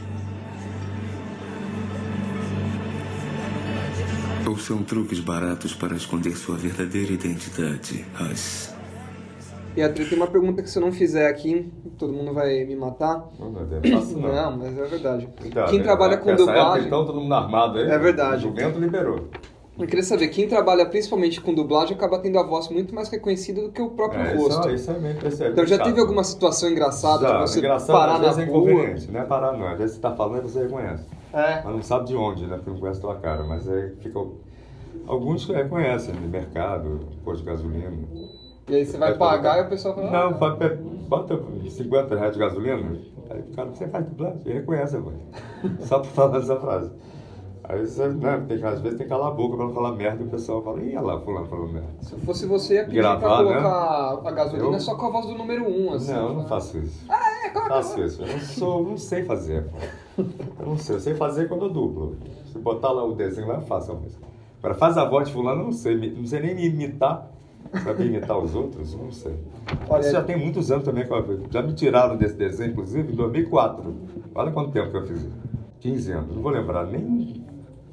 Ou 4.47 4.57
são 4.57 4.81
truques 4.81 5.19
baratos 5.19 5.73
para 5.73 5.93
esconder 5.95 6.35
sua 6.37 6.55
verdadeira 6.55 7.11
identidade, 7.11 8.05
Russ? 8.15 8.73
E 9.75 9.81
a 9.83 9.89
tem 9.91 10.07
uma 10.13 10.27
pergunta 10.27 10.63
que 10.63 10.69
se 10.69 10.79
eu 10.79 10.81
não 10.81 10.91
fizer 10.91 11.27
aqui, 11.27 11.71
todo 11.99 12.13
mundo 12.13 12.33
vai 12.33 12.63
me 12.63 12.75
matar. 12.75 13.29
Não, 13.37 13.51
não 13.51 13.61
é 13.61 13.89
fácil, 13.91 14.17
não. 14.21 14.33
Não, 14.33 14.57
mas 14.57 14.77
é 14.77 14.85
verdade. 14.85 15.27
Cuidado, 15.39 15.69
Quem 15.69 15.79
né? 15.79 15.83
trabalha 15.83 16.17
com 16.17 16.29
Nessa 16.31 16.43
época, 16.43 16.57
dublagem. 16.59 16.87
então, 16.87 17.05
todo 17.05 17.19
mundo 17.21 17.33
armado 17.33 17.77
aí. 17.77 17.89
É 17.91 17.99
verdade. 17.99 18.47
O 18.47 18.49
jumento 18.49 18.79
liberou. 18.79 19.27
Eu 19.77 19.85
queria 19.85 20.03
saber, 20.03 20.29
quem 20.29 20.47
trabalha 20.47 20.87
principalmente 20.87 21.39
com 21.39 21.53
dublagem 21.53 21.95
acaba 21.95 22.17
tendo 22.17 22.39
a 22.39 22.43
voz 22.43 22.67
muito 22.69 22.95
mais 22.95 23.09
reconhecida 23.09 23.61
do 23.61 23.71
que 23.71 23.79
o 23.79 23.91
próprio 23.91 24.21
É, 24.21 24.33
rosto. 24.33 24.61
Isso, 24.69 24.75
isso 24.75 24.91
é 24.91 24.99
meio 24.99 25.15
percebível. 25.17 25.51
Então 25.51 25.65
já 25.67 25.77
teve 25.77 25.99
alguma 25.99 26.23
situação 26.23 26.69
engraçada 26.71 27.27
Já, 27.27 27.33
de 27.35 27.41
você 27.51 27.59
engraçado, 27.59 27.95
parar 27.95 28.13
às 28.15 28.21
na 28.21 28.27
vezes 28.29 28.39
é 28.39 28.45
rua? 28.45 28.71
inconveniente, 28.71 29.11
não 29.11 29.19
é 29.19 29.23
parar 29.25 29.51
não. 29.55 29.67
Às 29.67 29.77
vezes 29.77 29.95
você 29.97 30.01
tá 30.01 30.15
falando 30.15 30.39
e 30.39 30.49
você 30.49 30.63
reconhece. 30.63 31.03
É. 31.39 31.61
Mas 31.63 31.75
não 31.75 31.81
sabe 31.81 32.05
de 32.07 32.15
onde, 32.15 32.45
né? 32.47 32.55
Porque 32.57 32.69
não 32.71 32.79
conhece 32.79 32.99
a 32.99 33.01
tua 33.01 33.15
cara. 33.15 33.43
Mas 33.43 33.67
aí 33.69 33.95
fica... 33.97 34.19
Alguns 35.05 35.45
reconhecem, 35.47 36.13
no 36.15 36.27
mercado, 36.27 36.99
posto 37.23 37.43
de 37.43 37.49
gasolina. 37.49 37.93
E 38.67 38.75
aí 38.75 38.85
você 38.85 38.97
vai 38.97 39.17
pagar 39.17 39.59
e 39.59 39.61
o 39.61 39.69
pessoal 39.69 39.95
fala. 39.95 40.11
Não, 40.11 40.29
"Ah, 40.29 40.33
pa- 40.55 40.57
bota 41.07 41.39
50 41.69 42.15
reais 42.17 42.33
de 42.33 42.39
gasolina. 42.39 42.97
Aí 43.29 43.39
o 43.41 43.55
cara, 43.55 43.69
você 43.69 43.87
faz 43.87 44.05
dublagem, 44.05 44.41
ele 44.45 44.53
reconhece 44.55 44.97
voz. 44.97 45.15
Só 45.81 45.99
por 45.99 46.07
falar 46.07 46.39
essa 46.39 46.57
frase. 46.57 46.91
Aí 47.63 47.85
você, 47.85 48.07
né, 48.07 48.43
tem, 48.47 48.63
às 48.63 48.81
vezes 48.81 48.97
tem 48.97 49.05
que 49.07 49.13
calar 49.13 49.27
a 49.27 49.31
boca 49.31 49.55
pra 49.57 49.65
não 49.65 49.73
falar 49.73 49.91
merda 49.93 50.23
e 50.23 50.27
o 50.27 50.29
pessoal 50.29 50.61
fala, 50.61 50.81
ih, 50.81 50.95
olha 50.97 51.01
lá, 51.01 51.19
fulano 51.21 51.45
falando 51.47 51.73
merda. 51.73 51.87
Se 52.01 52.13
eu 52.13 52.19
fosse 52.19 52.45
você, 52.45 52.75
ia 52.75 52.83
pedir 52.85 52.95
Gravar, 52.97 53.19
pra 53.19 53.37
né? 53.43 53.61
colocar 53.61 54.21
a 54.27 54.31
gasolina 54.31 54.75
Eu- 54.77 54.79
só 54.79 54.95
com 54.95 55.05
a 55.05 55.09
voz 55.11 55.25
do 55.27 55.35
número 55.35 55.63
1, 55.65 55.85
um, 55.89 55.93
assim. 55.93 56.13
Não, 56.13 56.27
eu 56.29 56.33
não 56.33 56.47
faço 56.47 56.77
isso. 56.79 57.05
Ah, 57.09 57.45
é, 57.45 57.49
claro. 57.49 57.69
faço 57.69 58.01
isso. 58.01 58.21
Eu 58.21 58.27
não 58.27 58.39
sou, 58.39 58.83
não 58.83 58.97
sei 58.97 59.23
fazer. 59.23 59.65
pô. 59.65 59.77
Eu 60.17 60.65
não 60.65 60.77
sei, 60.77 60.95
eu 60.95 60.99
sei 60.99 61.13
fazer 61.15 61.47
quando 61.47 61.65
eu 61.65 61.69
duplo. 61.69 62.15
Se 62.51 62.57
botar 62.59 62.91
lá 62.91 63.03
o 63.03 63.13
desenho 63.13 63.47
lá, 63.47 63.55
eu 63.55 63.61
faço 63.61 63.93
música. 63.93 64.25
Agora, 64.59 64.73
faz 64.73 64.97
a 64.97 65.05
voz 65.05 65.27
de 65.27 65.33
fulano, 65.33 65.61
eu 65.61 65.65
não 65.65 65.71
sei. 65.71 65.95
Não 66.15 66.25
sei 66.25 66.39
nem 66.41 66.55
me 66.55 66.65
imitar. 66.67 67.31
Saber 67.83 68.05
imitar 68.05 68.37
os 68.39 68.55
outros? 68.55 68.95
Não 68.95 69.11
sei. 69.11 69.35
Olha- 69.89 70.01
Isso 70.01 70.11
já 70.11 70.23
tem 70.23 70.37
muitos 70.37 70.71
anos 70.71 70.85
também. 70.85 71.05
que 71.05 71.11
eu- 71.11 71.41
Já 71.51 71.61
me 71.61 71.73
tiraram 71.73 72.15
desse 72.17 72.35
desenho, 72.35 72.71
inclusive, 72.71 73.11
em 73.11 73.15
2004. 73.15 73.93
Olha 74.33 74.51
quanto 74.51 74.71
tempo 74.71 74.89
que 74.89 74.97
eu 74.97 75.05
fiz 75.05 75.17
isso. 75.21 75.31
15 75.81 76.11
anos. 76.13 76.33
Não 76.35 76.41
vou 76.41 76.51
lembrar 76.51 76.85
nem 76.87 77.43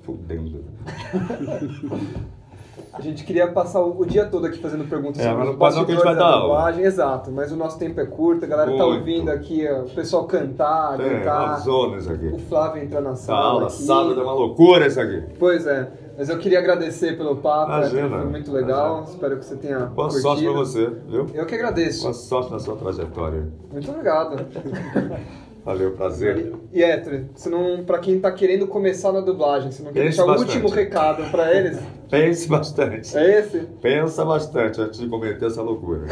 fudendo. 0.03 0.65
A 2.93 3.01
gente 3.01 3.25
queria 3.25 3.49
passar 3.49 3.81
o, 3.81 4.01
o 4.01 4.07
dia 4.07 4.25
todo 4.27 4.47
aqui 4.47 4.59
fazendo 4.59 4.85
perguntas 4.89 5.19
É, 5.21 5.25
sobre 5.25 5.37
mas 5.39 5.47
os 5.49 5.53
não 5.53 5.59
pode 5.59 5.77
não 5.77 5.85
que 5.85 5.93
a 5.93 5.95
gente 5.95 6.05
vai 6.05 6.15
bastidores 6.15 6.33
dar 6.35 6.41
da 6.41 6.55
dublagem. 6.55 6.85
Exato, 6.85 7.33
mas 7.33 7.53
o 7.53 7.57
nosso 7.57 7.79
tempo 7.79 8.01
é 8.01 8.07
curto, 8.07 8.45
a 8.45 8.49
galera 8.49 8.71
tá 8.71 8.77
Muito. 8.85 8.99
ouvindo 8.99 9.31
aqui 9.31 9.67
ó, 9.69 9.81
o 9.83 9.91
pessoal 9.91 10.25
cantar, 10.25 11.01
É, 11.01 11.09
gritar. 11.09 11.45
uma 11.45 11.57
zona 11.59 11.97
isso 11.99 12.11
aqui. 12.13 12.27
O 12.29 12.39
Flávio 12.39 12.83
entrar 12.83 13.01
na 13.01 13.11
Essa 13.11 13.27
sala. 13.27 13.41
aula, 13.41 13.65
aqui. 13.67 13.73
sábado 13.83 14.21
é 14.21 14.23
uma 14.23 14.33
loucura 14.33 14.87
isso 14.87 15.01
aqui. 15.01 15.23
Pois 15.39 15.67
é, 15.67 15.89
mas 16.17 16.29
eu 16.29 16.39
queria 16.39 16.61
agradecer 16.61 17.17
pelo 17.17 17.37
papo, 17.37 17.73
Imagina, 17.73 18.03
Héctor, 18.07 18.21
foi 18.21 18.31
muito 18.31 18.53
legal. 18.53 19.05
Espero 19.05 19.39
que 19.39 19.45
você 19.45 19.57
tenha 19.57 19.79
Boa 19.81 20.09
curtido. 20.09 20.23
sorte 20.23 20.43
pra 20.45 20.53
você, 20.53 20.93
viu? 21.09 21.27
Eu 21.35 21.47
que 21.47 21.55
agradeço. 21.55 22.03
Boa 22.03 22.13
sorte 22.15 22.53
na 22.53 22.59
sua 22.61 22.77
trajetória. 22.77 23.49
Muito 23.73 23.91
obrigado. 23.91 24.37
Valeu, 25.64 25.92
prazer. 25.92 26.53
E 26.72 26.83
Héctor, 26.83 27.24
se 27.35 27.48
não, 27.48 27.83
pra 27.85 27.98
quem 27.98 28.20
tá 28.20 28.31
querendo 28.31 28.66
começar 28.66 29.12
na 29.12 29.20
dublagem, 29.20 29.70
se 29.72 29.83
não 29.83 29.92
quer 29.92 30.00
Pense 30.05 30.09
deixar 30.18 30.24
o 30.24 30.27
bastante. 30.27 30.57
último 30.59 30.68
recado 30.68 31.31
pra 31.31 31.55
eles, 31.55 31.79
Pense 32.11 32.46
bastante. 32.46 33.16
é 33.16 33.40
esse? 33.40 33.61
Pensa 33.81 34.24
bastante 34.27 34.79
antes 34.81 35.00
de 35.00 35.09
cometer 35.09 35.46
essa 35.46 35.62
loucura. 35.62 36.03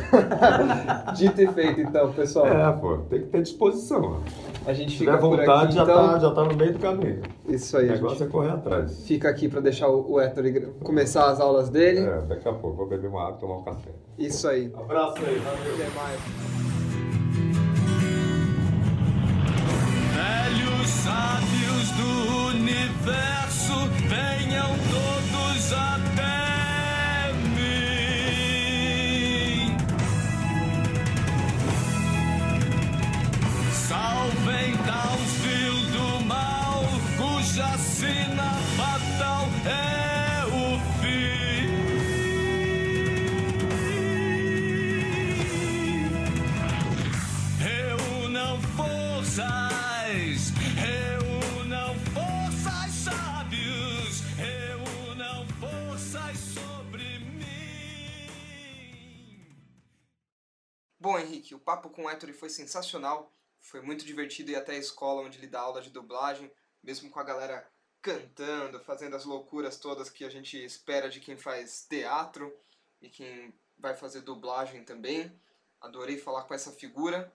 Dito 1.15 1.43
e 1.43 1.47
feito, 1.49 1.81
então, 1.83 2.11
pessoal. 2.13 2.47
É, 2.47 2.73
pô, 2.73 2.97
tem 3.11 3.21
que 3.21 3.27
ter 3.27 3.43
disposição. 3.43 4.21
A 4.65 4.73
gente 4.73 4.93
Se 4.93 4.99
fica 4.99 5.13
tiver 5.17 5.21
vontade, 5.21 5.65
aqui, 5.65 5.75
já, 5.75 5.83
então. 5.83 5.97
tá, 6.13 6.19
já 6.19 6.31
tá 6.31 6.45
no 6.45 6.57
meio 6.57 6.73
do 6.73 6.79
caminho. 6.79 7.21
Isso 7.47 7.77
O 7.77 7.81
aí, 7.81 7.91
a 7.91 7.93
negócio 7.93 8.25
é 8.25 8.29
correr 8.29 8.51
atrás. 8.53 9.05
fica 9.07 9.29
aqui 9.29 9.49
pra 9.49 9.61
deixar 9.61 9.89
o 9.89 10.17
o 10.17 10.85
começar 10.85 11.27
as 11.31 11.41
aulas 11.41 11.69
dele. 11.69 12.01
É, 12.01 12.23
daqui 12.23 12.49
a 12.49 12.53
pouco 12.53 12.77
vou 12.77 12.87
beber 12.89 13.09
uma 13.09 13.23
água 13.25 13.37
e 13.37 13.41
tomar 13.41 13.59
um 13.59 13.63
café. 13.65 13.91
Isso 14.19 14.49
aí. 14.49 14.73
Abraço 14.75 15.19
aí, 15.19 15.37
valeu. 15.39 15.75
Até 15.75 15.91
mais. 15.95 16.82
Do 22.03 22.47
universo, 22.49 23.77
venham 24.09 24.71
todos 24.91 25.73
até 25.73 27.33
mim. 27.55 28.97
Salvem 33.73 34.77
Townsville 34.89 35.85
do 35.93 36.09
mal, 36.25 36.85
cuja 37.17 37.71
sina 37.79 38.51
fatal 38.77 39.49
é 39.67 40.45
o 40.47 40.79
fim. 41.01 41.71
Reúnam 47.61 48.61
forças, 48.77 49.62
Bom, 61.13 61.19
Henrique, 61.19 61.55
o 61.55 61.59
papo 61.59 61.91
com 61.91 62.05
o 62.05 62.11
Héctor 62.11 62.33
foi 62.33 62.49
sensacional. 62.49 63.31
Foi 63.61 63.83
muito 63.83 64.03
divertido 64.03 64.51
ir 64.51 64.57
até 64.57 64.73
a 64.73 64.79
escola 64.79 65.21
onde 65.21 65.37
ele 65.37 65.47
dá 65.47 65.61
aula 65.61 65.83
de 65.83 65.91
dublagem, 65.91 66.51
mesmo 66.83 67.11
com 67.11 67.21
a 67.21 67.23
galera 67.23 67.69
cantando, 68.01 68.81
fazendo 68.81 69.15
as 69.15 69.27
loucuras 69.27 69.77
todas 69.77 70.09
que 70.09 70.25
a 70.25 70.31
gente 70.31 70.57
espera 70.65 71.11
de 71.11 71.21
quem 71.21 71.37
faz 71.37 71.87
teatro 71.87 72.51
e 72.99 73.11
quem 73.11 73.53
vai 73.77 73.95
fazer 73.95 74.23
dublagem 74.23 74.85
também. 74.85 75.31
Adorei 75.83 76.17
falar 76.17 76.45
com 76.45 76.55
essa 76.55 76.73
figura. 76.73 77.31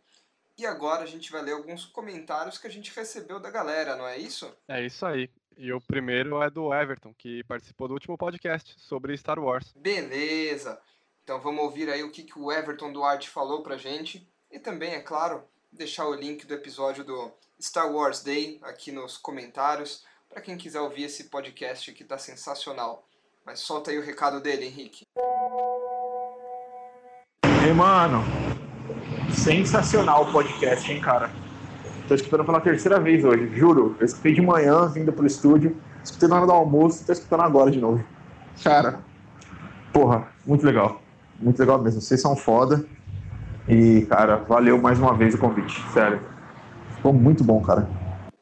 E 0.57 0.65
agora 0.65 1.03
a 1.03 1.07
gente 1.07 1.31
vai 1.31 1.43
ler 1.43 1.51
alguns 1.51 1.85
comentários 1.85 2.57
que 2.57 2.65
a 2.65 2.71
gente 2.71 2.91
recebeu 2.95 3.39
da 3.39 3.51
galera, 3.51 3.95
não 3.95 4.07
é 4.07 4.17
isso? 4.17 4.51
É 4.67 4.83
isso 4.83 5.05
aí. 5.05 5.29
E 5.55 5.71
o 5.71 5.79
primeiro 5.79 6.41
é 6.41 6.49
do 6.49 6.73
Everton, 6.73 7.13
que 7.13 7.43
participou 7.43 7.87
do 7.87 7.93
último 7.93 8.17
podcast 8.17 8.73
sobre 8.79 9.15
Star 9.15 9.37
Wars. 9.37 9.71
Beleza! 9.73 10.81
Então 11.27 11.41
vamos 11.41 11.61
ouvir 11.61 11.89
aí 11.89 12.01
o 12.05 12.09
que, 12.09 12.23
que 12.23 12.39
o 12.39 12.49
Everton 12.49 12.89
Duarte 12.89 13.29
falou 13.29 13.61
pra 13.61 13.75
gente. 13.75 14.25
E 14.49 14.57
também, 14.57 14.93
é 14.93 15.01
claro, 15.01 15.41
deixar 15.69 16.07
o 16.07 16.13
link 16.13 16.47
do 16.47 16.53
episódio 16.53 17.03
do 17.03 17.29
Star 17.61 17.91
Wars 17.91 18.23
Day 18.23 18.61
aqui 18.63 18.93
nos 18.93 19.17
comentários, 19.17 20.05
para 20.29 20.41
quem 20.41 20.55
quiser 20.55 20.79
ouvir 20.79 21.03
esse 21.03 21.25
podcast 21.25 21.91
que 21.91 22.05
tá 22.05 22.17
sensacional. 22.17 23.05
Mas 23.45 23.59
solta 23.59 23.91
aí 23.91 23.99
o 23.99 24.01
recado 24.01 24.39
dele, 24.39 24.67
Henrique. 24.67 25.03
Ei, 27.61 27.73
mano, 27.73 28.23
sensacional 29.35 30.29
o 30.29 30.31
podcast, 30.31 30.89
hein, 30.89 31.01
cara. 31.01 31.29
Tô 32.07 32.15
escutando 32.15 32.45
pela 32.45 32.61
terceira 32.61 33.01
vez 33.01 33.25
hoje, 33.25 33.53
juro. 33.53 33.97
Eu 33.99 34.05
escutei 34.05 34.33
de 34.33 34.41
manhã, 34.41 34.87
vindo 34.87 35.11
pro 35.11 35.27
estúdio, 35.27 35.75
escutei 36.01 36.29
na 36.29 36.37
hora 36.37 36.45
do 36.45 36.53
almoço, 36.53 37.05
tô 37.05 37.11
escutando 37.11 37.41
agora 37.41 37.69
de 37.69 37.81
novo. 37.81 38.01
Cara, 38.63 39.01
porra, 39.91 40.31
muito 40.45 40.65
legal. 40.65 41.05
Muito 41.39 41.59
legal 41.59 41.81
mesmo. 41.81 42.01
Vocês 42.01 42.21
são 42.21 42.35
foda. 42.35 42.85
E, 43.67 44.05
cara, 44.05 44.37
valeu 44.37 44.77
mais 44.81 44.97
uma 44.97 45.13
vez 45.13 45.35
o 45.35 45.37
convite, 45.37 45.73
sério. 45.91 46.21
Ficou 46.95 47.13
muito 47.13 47.43
bom, 47.43 47.61
cara. 47.61 47.87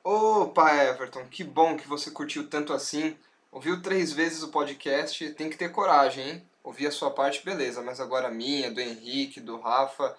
Opa, 0.03 0.71
Everton, 0.71 1.25
que 1.29 1.43
bom 1.43 1.75
que 1.75 1.87
você 1.87 2.11
curtiu 2.11 2.47
tanto 2.47 2.71
assim. 2.73 3.15
Ouviu 3.51 3.81
três 3.81 4.11
vezes 4.11 4.43
o 4.43 4.49
podcast, 4.49 5.29
tem 5.31 5.49
que 5.49 5.57
ter 5.57 5.69
coragem, 5.69 6.29
hein? 6.29 6.43
Ouvir 6.63 6.87
a 6.87 6.91
sua 6.91 7.09
parte, 7.09 7.43
beleza, 7.43 7.81
mas 7.81 7.99
agora 7.99 8.27
a 8.27 8.31
minha, 8.31 8.71
do 8.71 8.79
Henrique, 8.81 9.39
do 9.39 9.59
Rafa, 9.59 10.15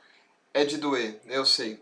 é 0.53 0.65
de 0.65 0.77
doer, 0.77 1.21
eu 1.27 1.45
sei. 1.45 1.81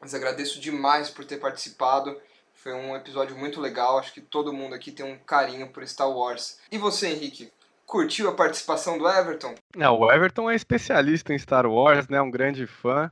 Mas 0.00 0.14
agradeço 0.14 0.60
demais 0.60 1.08
por 1.08 1.24
ter 1.24 1.38
participado. 1.38 2.16
Foi 2.54 2.72
um 2.72 2.96
episódio 2.96 3.36
muito 3.36 3.60
legal. 3.60 3.98
Acho 3.98 4.12
que 4.12 4.20
todo 4.20 4.52
mundo 4.52 4.74
aqui 4.74 4.90
tem 4.90 5.04
um 5.04 5.18
carinho 5.18 5.68
por 5.68 5.86
Star 5.86 6.10
Wars. 6.10 6.58
E 6.70 6.78
você, 6.78 7.08
Henrique? 7.08 7.52
Curtiu 7.86 8.28
a 8.28 8.34
participação 8.34 8.98
do 8.98 9.08
Everton? 9.08 9.54
Não, 9.76 9.98
o 9.98 10.10
Everton 10.10 10.50
é 10.50 10.54
especialista 10.54 11.32
em 11.32 11.38
Star 11.38 11.66
Wars, 11.66 12.08
né? 12.08 12.20
Um 12.20 12.30
grande 12.30 12.66
fã. 12.66 13.10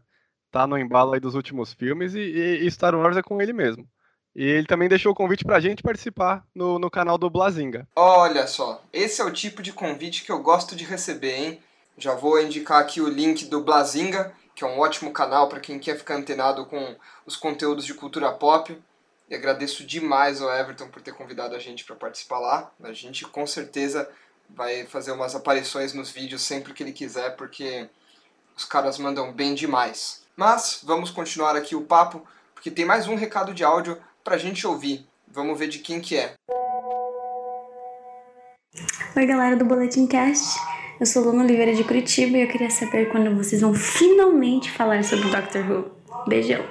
Tá 0.50 0.66
no 0.66 0.76
embalo 0.78 1.14
aí 1.14 1.20
dos 1.20 1.34
últimos 1.34 1.72
filmes 1.72 2.14
e, 2.14 2.20
e, 2.20 2.66
e 2.66 2.70
Star 2.70 2.94
Wars 2.94 3.16
é 3.16 3.22
com 3.22 3.40
ele 3.40 3.52
mesmo. 3.52 3.86
E 4.34 4.44
ele 4.44 4.66
também 4.66 4.88
deixou 4.88 5.12
o 5.12 5.14
convite 5.14 5.44
pra 5.44 5.60
gente 5.60 5.82
participar 5.82 6.44
no, 6.54 6.78
no 6.78 6.90
canal 6.90 7.18
do 7.18 7.28
Blazinga. 7.28 7.86
Olha 7.94 8.46
só, 8.46 8.82
esse 8.92 9.20
é 9.20 9.24
o 9.24 9.32
tipo 9.32 9.62
de 9.62 9.72
convite 9.72 10.24
que 10.24 10.32
eu 10.32 10.42
gosto 10.42 10.74
de 10.74 10.84
receber, 10.84 11.34
hein? 11.34 11.62
Já 11.98 12.14
vou 12.14 12.40
indicar 12.40 12.80
aqui 12.80 13.00
o 13.00 13.08
link 13.08 13.44
do 13.46 13.62
Blazinga, 13.62 14.32
que 14.54 14.64
é 14.64 14.66
um 14.66 14.78
ótimo 14.78 15.12
canal 15.12 15.48
para 15.48 15.60
quem 15.60 15.78
quer 15.78 15.98
ficar 15.98 16.16
antenado 16.16 16.64
com 16.64 16.96
os 17.26 17.36
conteúdos 17.36 17.84
de 17.84 17.94
cultura 17.94 18.32
pop. 18.32 18.76
E 19.28 19.34
agradeço 19.34 19.86
demais 19.86 20.40
ao 20.40 20.50
Everton 20.50 20.88
por 20.88 21.02
ter 21.02 21.12
convidado 21.12 21.54
a 21.54 21.58
gente 21.58 21.84
para 21.84 21.96
participar 21.96 22.38
lá. 22.38 22.70
A 22.82 22.92
gente 22.92 23.24
com 23.26 23.46
certeza 23.46 24.08
vai 24.54 24.84
fazer 24.86 25.12
umas 25.12 25.34
aparições 25.34 25.92
nos 25.92 26.10
vídeos 26.10 26.42
sempre 26.42 26.72
que 26.72 26.82
ele 26.82 26.92
quiser, 26.92 27.36
porque 27.36 27.88
os 28.56 28.64
caras 28.64 28.98
mandam 28.98 29.32
bem 29.32 29.54
demais. 29.54 30.22
Mas 30.36 30.80
vamos 30.82 31.10
continuar 31.10 31.56
aqui 31.56 31.74
o 31.74 31.82
papo, 31.82 32.26
porque 32.54 32.70
tem 32.70 32.84
mais 32.84 33.06
um 33.06 33.14
recado 33.14 33.52
de 33.54 33.64
áudio 33.64 33.98
pra 34.22 34.38
gente 34.38 34.66
ouvir. 34.66 35.06
Vamos 35.28 35.58
ver 35.58 35.68
de 35.68 35.78
quem 35.78 36.00
que 36.00 36.16
é. 36.16 36.34
Oi, 39.16 39.26
galera 39.26 39.56
do 39.56 39.64
Boletim 39.64 40.06
Cast. 40.06 40.58
Eu 41.00 41.06
sou 41.06 41.24
Luna 41.24 41.42
Oliveira 41.42 41.74
de 41.74 41.84
Curitiba 41.84 42.36
e 42.36 42.42
eu 42.42 42.48
queria 42.48 42.70
saber 42.70 43.10
quando 43.10 43.34
vocês 43.36 43.60
vão 43.60 43.74
finalmente 43.74 44.70
falar 44.70 45.02
sobre 45.04 45.26
o 45.26 45.30
Doctor 45.30 45.70
Who. 45.70 45.90
Beijão. 46.28 46.64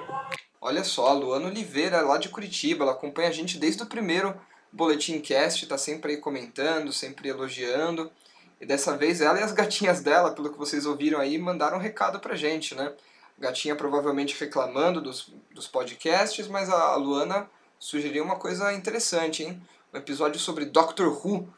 Olha 0.59 0.83
só, 0.83 1.09
a 1.09 1.13
Luana 1.13 1.47
Oliveira, 1.47 2.01
lá 2.01 2.17
de 2.17 2.29
Curitiba, 2.29 2.83
ela 2.83 2.93
acompanha 2.93 3.29
a 3.29 3.31
gente 3.31 3.57
desde 3.57 3.83
o 3.83 3.87
primeiro 3.87 4.35
Boletim 4.71 5.19
Cast, 5.19 5.67
tá 5.67 5.77
sempre 5.77 6.13
aí 6.13 6.17
comentando, 6.17 6.93
sempre 6.93 7.29
elogiando. 7.29 8.11
E 8.59 8.65
dessa 8.65 8.95
vez 8.95 9.21
ela 9.21 9.39
e 9.39 9.43
as 9.43 9.51
gatinhas 9.51 10.01
dela, 10.01 10.31
pelo 10.31 10.51
que 10.51 10.57
vocês 10.57 10.85
ouviram 10.85 11.19
aí, 11.19 11.37
mandaram 11.37 11.77
um 11.77 11.81
recado 11.81 12.19
pra 12.19 12.35
gente, 12.35 12.75
né? 12.75 12.93
Gatinha 13.37 13.75
provavelmente 13.75 14.39
reclamando 14.39 15.01
dos, 15.01 15.33
dos 15.53 15.67
podcasts, 15.67 16.47
mas 16.47 16.69
a 16.69 16.95
Luana 16.95 17.49
sugeriu 17.79 18.23
uma 18.23 18.35
coisa 18.35 18.71
interessante, 18.71 19.43
hein? 19.43 19.61
Um 19.91 19.97
episódio 19.97 20.39
sobre 20.39 20.65
Doctor 20.65 21.07
Who. 21.07 21.51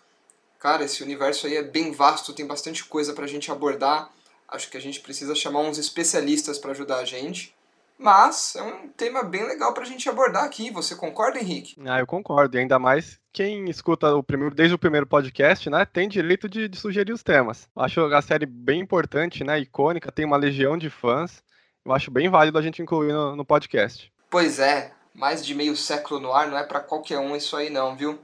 Cara, 0.58 0.86
esse 0.86 1.04
universo 1.04 1.46
aí 1.46 1.58
é 1.58 1.62
bem 1.62 1.92
vasto, 1.92 2.34
tem 2.34 2.48
bastante 2.48 2.86
coisa 2.86 3.12
pra 3.14 3.28
gente 3.28 3.52
abordar. 3.52 4.10
Acho 4.48 4.70
que 4.70 4.78
a 4.78 4.82
gente 4.82 5.02
precisa 5.02 5.36
chamar 5.36 5.60
uns 5.60 5.78
especialistas 5.78 6.58
para 6.58 6.72
ajudar 6.72 7.00
a 7.00 7.06
gente. 7.06 7.54
Mas 7.98 8.56
é 8.56 8.64
um 8.64 8.90
tema 8.90 9.24
bem 9.24 9.46
legal 9.48 9.74
pra 9.74 9.86
gente 9.86 10.10
abordar 10.10 10.44
aqui. 10.44 10.72
Você 10.72 10.96
concorda, 10.96 11.40
Henrique? 11.40 11.76
Ah, 11.86 12.00
eu 12.00 12.08
concordo. 12.08 12.58
E 12.58 12.60
ainda 12.60 12.78
mais 12.78 13.20
quem 13.32 13.70
escuta 13.70 14.14
o 14.14 14.22
primeiro, 14.22 14.54
desde 14.54 14.76
o 14.76 14.80
primeiro 14.80 15.08
podcast, 15.08 15.70
né, 15.70 15.86
tem 15.86 16.08
direito 16.08 16.48
de, 16.48 16.68
de 16.68 16.78
sugerir 16.78 17.12
os 17.12 17.24
temas. 17.24 17.68
Acho 17.76 18.02
a 18.06 18.22
série 18.22 18.46
bem 18.46 18.80
importante, 18.80 19.44
né, 19.44 19.60
icônica, 19.60 20.12
tem 20.12 20.26
uma 20.26 20.38
legião 20.38 20.78
de 20.78 20.90
fãs. 20.90 21.44
Eu 21.86 21.94
acho 21.94 22.12
bem 22.12 22.30
válido 22.30 22.58
a 22.58 22.62
gente 22.62 22.82
incluir 22.82 23.12
no, 23.12 23.36
no 23.36 23.46
podcast. 23.46 24.12
Pois 24.30 24.60
é, 24.60 24.94
mais 25.14 25.46
de 25.46 25.54
meio 25.54 25.76
século 25.76 26.20
no 26.20 26.34
ar 26.34 26.48
não 26.48 26.58
é 26.58 26.64
para 26.64 26.80
qualquer 26.80 27.20
um 27.20 27.36
isso 27.36 27.56
aí 27.56 27.70
não, 27.70 27.96
viu? 27.96 28.20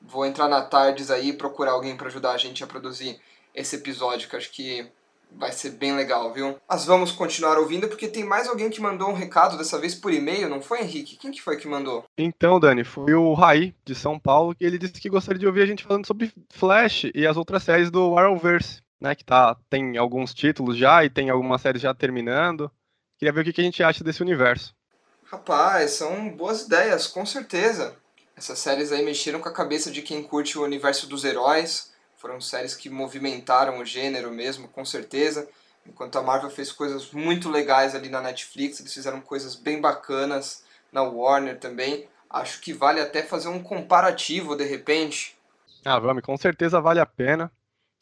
Vou 0.00 0.26
entrar 0.26 0.48
na 0.48 0.62
Tardes 0.62 1.10
aí 1.10 1.28
e 1.28 1.32
procurar 1.32 1.72
alguém 1.72 1.96
para 1.96 2.08
ajudar 2.08 2.32
a 2.32 2.38
gente 2.38 2.62
a 2.62 2.66
produzir 2.66 3.18
esse 3.54 3.76
episódio, 3.76 4.28
que 4.28 4.36
acho 4.36 4.50
que 4.50 4.90
vai 5.36 5.52
ser 5.52 5.70
bem 5.70 5.94
legal, 5.94 6.32
viu? 6.32 6.56
Mas 6.68 6.84
vamos 6.84 7.12
continuar 7.12 7.58
ouvindo 7.58 7.88
porque 7.88 8.08
tem 8.08 8.24
mais 8.24 8.48
alguém 8.48 8.70
que 8.70 8.80
mandou 8.80 9.08
um 9.08 9.14
recado, 9.14 9.56
dessa 9.58 9.78
vez 9.78 9.94
por 9.94 10.12
e-mail, 10.12 10.48
não 10.48 10.62
foi, 10.62 10.80
Henrique? 10.80 11.16
Quem 11.16 11.30
que 11.30 11.42
foi 11.42 11.56
que 11.56 11.68
mandou? 11.68 12.04
Então, 12.16 12.60
Dani, 12.60 12.84
foi 12.84 13.14
o 13.14 13.32
Raí, 13.34 13.74
de 13.84 13.94
São 13.94 14.18
Paulo, 14.18 14.54
que 14.54 14.64
ele 14.64 14.78
disse 14.78 15.00
que 15.00 15.08
gostaria 15.08 15.38
de 15.38 15.46
ouvir 15.46 15.62
a 15.62 15.66
gente 15.66 15.84
falando 15.84 16.06
sobre 16.06 16.32
Flash 16.50 17.04
e 17.14 17.26
as 17.26 17.36
outras 17.36 17.62
séries 17.62 17.90
do 17.90 18.16
Arrowverse, 18.16 18.82
né, 19.00 19.14
que 19.14 19.24
tá, 19.24 19.56
tem 19.68 19.96
alguns 19.96 20.32
títulos 20.32 20.76
já 20.76 21.04
e 21.04 21.10
tem 21.10 21.30
algumas 21.30 21.60
séries 21.60 21.82
já 21.82 21.94
terminando. 21.94 22.70
Queria 23.18 23.32
ver 23.32 23.40
o 23.40 23.52
que 23.52 23.60
a 23.60 23.64
gente 23.64 23.82
acha 23.82 24.02
desse 24.02 24.22
universo. 24.22 24.74
Rapaz, 25.24 25.92
são 25.92 26.28
boas 26.30 26.62
ideias, 26.62 27.06
com 27.06 27.24
certeza. 27.24 27.96
Essas 28.36 28.58
séries 28.58 28.92
aí 28.92 29.04
mexeram 29.04 29.40
com 29.40 29.48
a 29.48 29.52
cabeça 29.52 29.90
de 29.90 30.02
quem 30.02 30.22
curte 30.22 30.58
o 30.58 30.64
universo 30.64 31.08
dos 31.08 31.24
heróis. 31.24 31.93
Foram 32.24 32.40
séries 32.40 32.74
que 32.74 32.88
movimentaram 32.88 33.80
o 33.80 33.84
gênero 33.84 34.30
mesmo, 34.30 34.66
com 34.66 34.82
certeza. 34.82 35.46
Enquanto 35.86 36.16
a 36.16 36.22
Marvel 36.22 36.48
fez 36.48 36.72
coisas 36.72 37.10
muito 37.10 37.50
legais 37.50 37.94
ali 37.94 38.08
na 38.08 38.22
Netflix, 38.22 38.80
eles 38.80 38.94
fizeram 38.94 39.20
coisas 39.20 39.54
bem 39.54 39.78
bacanas 39.78 40.64
na 40.90 41.02
Warner 41.02 41.58
também. 41.58 42.08
Acho 42.30 42.62
que 42.62 42.72
vale 42.72 42.98
até 42.98 43.22
fazer 43.22 43.48
um 43.48 43.62
comparativo 43.62 44.56
de 44.56 44.64
repente. 44.64 45.36
Ah, 45.84 45.98
vamos, 45.98 46.22
com 46.22 46.34
certeza 46.38 46.80
vale 46.80 46.98
a 46.98 47.04
pena. 47.04 47.52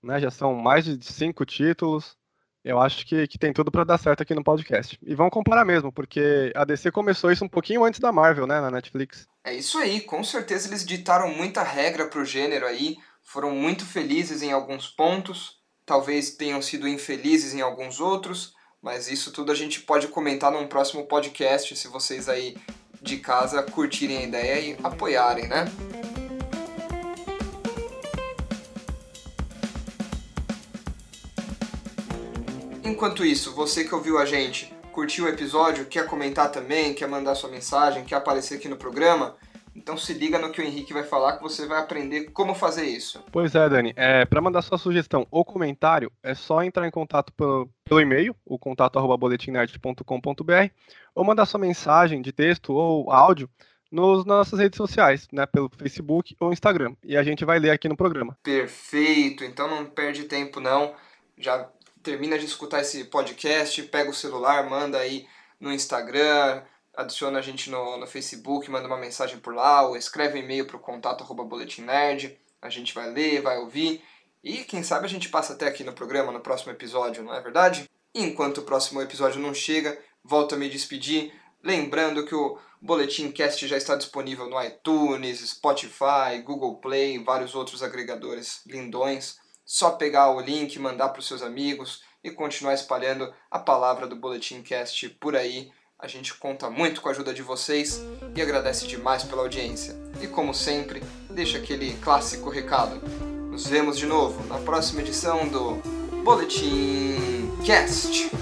Né? 0.01 0.21
Já 0.21 0.31
são 0.31 0.55
mais 0.55 0.85
de 0.85 1.05
cinco 1.05 1.45
títulos. 1.45 2.17
Eu 2.65 2.79
acho 2.79 3.05
que, 3.05 3.27
que 3.27 3.37
tem 3.37 3.53
tudo 3.53 3.73
para 3.73 3.83
dar 3.83 3.99
certo 3.99 4.23
aqui 4.23 4.37
no 4.37 4.45
podcast. 4.45 4.97
E 5.03 5.17
vamos 5.17 5.33
comparar 5.33 5.65
mesmo, 5.65 5.91
porque 5.91 6.53
a 6.55 6.65
DC 6.65 6.93
começou 6.93 7.33
isso 7.33 7.45
um 7.45 7.49
pouquinho 7.49 7.83
antes 7.85 7.99
da 7.99 8.13
Marvel, 8.13 8.47
né, 8.47 8.61
na 8.61 8.71
Netflix. 8.71 9.27
É 9.43 9.53
isso 9.53 9.79
aí, 9.79 10.01
com 10.01 10.23
certeza 10.23 10.69
eles 10.69 10.87
ditaram 10.87 11.35
muita 11.35 11.65
regra 11.65 12.07
pro 12.07 12.25
gênero 12.25 12.65
aí, 12.65 12.99
foram 13.23 13.51
muito 13.53 13.85
felizes 13.85 14.43
em 14.43 14.53
alguns 14.53 14.89
pontos, 14.89 15.59
talvez 15.87 16.31
tenham 16.37 16.61
sido 16.61 16.89
infelizes 16.89 17.55
em 17.55 17.61
alguns 17.61 18.01
outros, 18.01 18.55
mas 18.81 19.11
isso 19.11 19.33
tudo 19.33 19.53
a 19.53 19.55
gente 19.55 19.81
pode 19.81 20.09
comentar 20.09 20.51
num 20.51 20.67
próximo 20.67 21.07
podcast, 21.07 21.75
se 21.77 21.89
vocês 21.89 22.29
aí 22.29 22.57
de 23.01 23.19
casa 23.19 23.63
curtirem 23.63 24.19
a 24.19 24.23
ideia 24.23 24.61
e 24.61 24.77
apoiarem, 24.83 25.49
né? 25.49 25.65
Enquanto 32.85 33.25
isso, 33.25 33.55
você 33.55 33.85
que 33.85 33.95
ouviu 33.95 34.19
a 34.19 34.25
gente, 34.25 34.73
curtiu 34.93 35.25
o 35.25 35.29
episódio, 35.29 35.87
quer 35.87 36.07
comentar 36.07 36.53
também, 36.53 36.95
quer 36.95 37.09
mandar 37.09 37.35
sua 37.35 37.51
mensagem, 37.51 38.05
quer 38.05 38.17
aparecer 38.17 38.57
aqui 38.57 38.69
no 38.69 38.77
programa, 38.77 39.37
então 39.75 39.97
se 39.97 40.13
liga 40.13 40.39
no 40.39 40.51
que 40.51 40.61
o 40.61 40.65
Henrique 40.65 40.93
vai 40.93 41.03
falar 41.03 41.37
que 41.37 41.43
você 41.43 41.67
vai 41.67 41.81
aprender 41.81 42.31
como 42.31 42.55
fazer 42.55 42.85
isso. 42.85 43.25
Pois 43.33 43.55
é, 43.55 43.69
Dani. 43.69 43.93
É, 43.97 44.25
para 44.25 44.41
mandar 44.41 44.63
sua 44.63 44.79
sugestão 44.79 45.27
ou 45.31 45.45
comentário, 45.45 46.13
é 46.23 46.35
só 46.35 46.63
entrar 46.63 46.87
em 46.87 46.91
contato 46.91 47.33
pelo, 47.33 47.69
pelo 47.85 48.01
e-mail, 48.01 48.37
o 48.45 48.59
contato 48.59 48.99
arroba 48.99 49.17
boletimnerd.com.br, 49.17 50.71
ou 51.15 51.25
mandar 51.25 51.47
sua 51.47 51.61
mensagem 51.61 52.21
de 52.21 52.33
texto 52.33 52.73
ou 52.73 53.11
áudio 53.11 53.49
nas 53.91 54.25
nossas 54.25 54.59
redes 54.59 54.77
sociais, 54.77 55.29
né, 55.31 55.45
pelo 55.45 55.71
Facebook 55.77 56.35
ou 56.41 56.53
Instagram. 56.53 56.95
E 57.05 57.17
a 57.17 57.23
gente 57.23 57.45
vai 57.45 57.59
ler 57.59 57.71
aqui 57.71 57.89
no 57.89 57.97
programa. 57.97 58.37
Perfeito, 58.43 59.45
então 59.45 59.69
não 59.69 59.85
perde 59.85 60.25
tempo 60.25 60.61
não. 60.61 60.95
Já 61.37 61.69
termina 62.03 62.39
de 62.39 62.47
escutar 62.47 62.81
esse 62.81 63.05
podcast, 63.05 63.83
pega 63.85 64.11
o 64.11 64.15
celular, 64.15 64.69
manda 64.69 64.99
aí 64.99 65.27
no 65.61 65.73
Instagram, 65.73 66.63
adiciona 66.95 67.39
a 67.39 67.43
gente 67.43 67.71
no, 67.71 67.97
no 67.97 68.07
Facebook, 68.07 68.71
manda 68.71 68.87
uma 68.87 68.99
mensagem 68.99 69.39
por 69.39 69.55
lá, 69.55 69.87
ou 69.87 69.97
escreve 69.97 70.39
um 70.39 70.43
e-mail 70.43 70.67
para 70.67 70.77
o 70.77 70.81
contato 70.81 71.25
arroba 71.25 71.45
boletim 71.45 71.83
nerd, 71.83 72.39
a 72.61 72.69
gente 72.69 72.95
vai 72.95 73.11
ler, 73.11 73.43
vai 73.43 73.59
ouvir, 73.59 74.03
e 74.43 74.59
quem 74.65 74.83
sabe 74.83 75.07
a 75.07 75.09
gente 75.09 75.29
passa 75.29 75.53
até 75.53 75.67
aqui 75.67 75.85
no 75.85 75.93
programa, 75.93 76.33
no 76.33 76.41
próximo 76.41 76.73
episódio, 76.73 77.23
não 77.23 77.35
é 77.35 77.41
verdade? 77.41 77.89
Enquanto 78.15 78.59
o 78.59 78.63
próximo 78.63 79.01
episódio 79.01 79.41
não 79.41 79.55
chega, 79.55 79.99
volto 80.23 80.55
a 80.55 80.59
me 80.59 80.69
despedir, 80.69 81.33
lembrando 81.63 82.27
que 82.27 82.35
o 82.35 82.59
Boletim 82.81 83.31
Cast 83.31 83.67
já 83.69 83.77
está 83.77 83.95
disponível 83.95 84.51
no 84.51 84.61
iTunes, 84.61 85.39
Spotify, 85.49 86.43
Google 86.45 86.79
Play 86.79 87.15
e 87.15 87.23
vários 87.23 87.55
outros 87.55 87.83
agregadores 87.83 88.63
lindões. 88.67 89.39
Só 89.65 89.93
pegar 89.93 90.31
o 90.31 90.41
link, 90.41 90.77
mandar 90.81 91.11
para 91.11 91.21
os 91.21 91.29
seus 91.29 91.43
amigos 91.43 92.03
e 92.25 92.31
continuar 92.33 92.75
espalhando 92.75 93.33
a 93.49 93.61
palavra 93.61 94.09
do 94.09 94.17
Boletim 94.17 94.63
Cast 94.63 95.09
por 95.11 95.37
aí. 95.37 95.71
A 96.03 96.09
gente 96.09 96.35
conta 96.35 96.69
muito 96.69 97.01
com 97.01 97.09
a 97.09 97.13
ajuda 97.13 97.33
de 97.33 97.43
vocês 97.43 98.03
e 98.35 98.43
agradece 98.43 98.89
demais 98.89 99.23
pela 99.23 99.43
audiência. 99.43 99.95
E 100.21 100.27
como 100.27 100.53
sempre, 100.53 101.01
deixa 101.31 101.59
aquele 101.59 101.93
clássico 101.99 102.51
recado. 102.51 103.01
Nos 103.49 103.69
vemos 103.69 103.97
de 103.97 104.07
novo 104.07 104.45
na 104.49 104.59
próxima 104.59 105.01
edição 105.01 105.47
do 105.47 105.77
Boletim 106.25 107.49
Cast. 107.65 108.33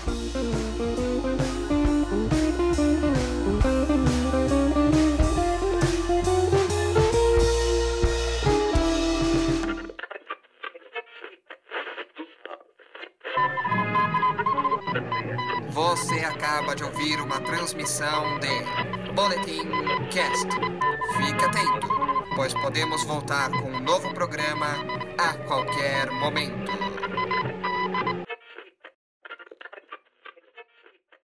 Acaba 16.24 16.74
de 16.74 16.84
ouvir 16.84 17.20
uma 17.20 17.40
transmissão 17.40 18.38
de 18.40 19.12
Boletim 19.12 19.68
Cast. 20.10 20.48
Fique 21.16 21.44
atento, 21.44 21.88
pois 22.36 22.54
podemos 22.54 23.04
voltar 23.04 23.50
com 23.50 23.70
um 23.70 23.80
novo 23.80 24.12
programa 24.14 24.66
a 25.18 25.34
qualquer 25.46 26.10
momento. 26.10 26.89